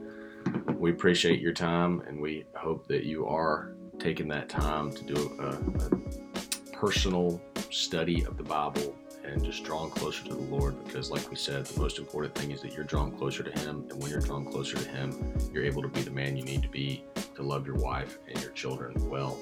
we 0.80 0.92
appreciate 0.92 1.40
your 1.40 1.54
time, 1.54 2.02
and 2.08 2.20
we 2.20 2.46
hope 2.56 2.88
that 2.88 3.04
you 3.04 3.26
are 3.28 3.74
taking 4.00 4.28
that 4.28 4.50
time 4.50 4.92
to 4.92 5.04
do 5.04 5.38
a, 5.40 5.50
a 5.86 6.72
personal 6.72 7.42
study 7.72 8.24
of 8.26 8.38
the 8.38 8.44
Bible 8.44 8.96
and 9.28 9.44
just 9.44 9.64
drawn 9.64 9.90
closer 9.90 10.24
to 10.26 10.34
the 10.34 10.42
Lord 10.42 10.84
because, 10.86 11.12
like 11.12 11.30
we 11.30 11.36
said, 11.36 11.66
the 11.66 11.80
most 11.80 12.00
important 12.00 12.36
thing 12.36 12.52
is 12.52 12.62
that 12.62 12.74
you're 12.74 12.84
drawn 12.84 13.12
closer 13.12 13.44
to 13.44 13.60
Him. 13.60 13.86
And 13.90 14.02
when 14.02 14.12
you're 14.12 14.22
drawn 14.22 14.46
closer 14.46 14.78
to 14.78 14.90
Him, 14.90 15.34
you're 15.52 15.66
able 15.66 15.82
to 15.82 15.88
be 15.88 16.02
the 16.02 16.12
man 16.12 16.38
you 16.38 16.44
need 16.44 16.62
to 16.64 16.70
be 16.70 17.04
to 17.36 17.44
love 17.44 17.66
your 17.66 17.76
wife 17.76 18.18
and 18.28 18.42
your 18.42 18.52
children 18.52 18.94
well. 19.10 19.38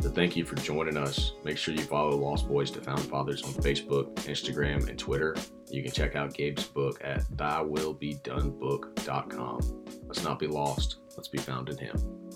So, 0.00 0.10
thank 0.10 0.36
you 0.36 0.44
for 0.44 0.54
joining 0.56 0.96
us. 0.96 1.32
Make 1.44 1.58
sure 1.58 1.74
you 1.74 1.82
follow 1.82 2.16
Lost 2.16 2.46
Boys 2.46 2.70
to 2.72 2.80
Found 2.80 3.00
Fathers 3.00 3.42
on 3.42 3.52
Facebook, 3.54 4.14
Instagram, 4.14 4.88
and 4.88 4.98
Twitter. 4.98 5.36
You 5.70 5.82
can 5.82 5.92
check 5.92 6.14
out 6.14 6.34
Gabe's 6.34 6.64
book 6.64 7.00
at 7.02 7.24
thywillbedonebook.com. 7.32 9.84
Let's 10.06 10.22
not 10.22 10.38
be 10.38 10.46
lost, 10.46 10.96
let's 11.16 11.28
be 11.28 11.38
found 11.38 11.68
in 11.68 11.78
Him. 11.78 12.27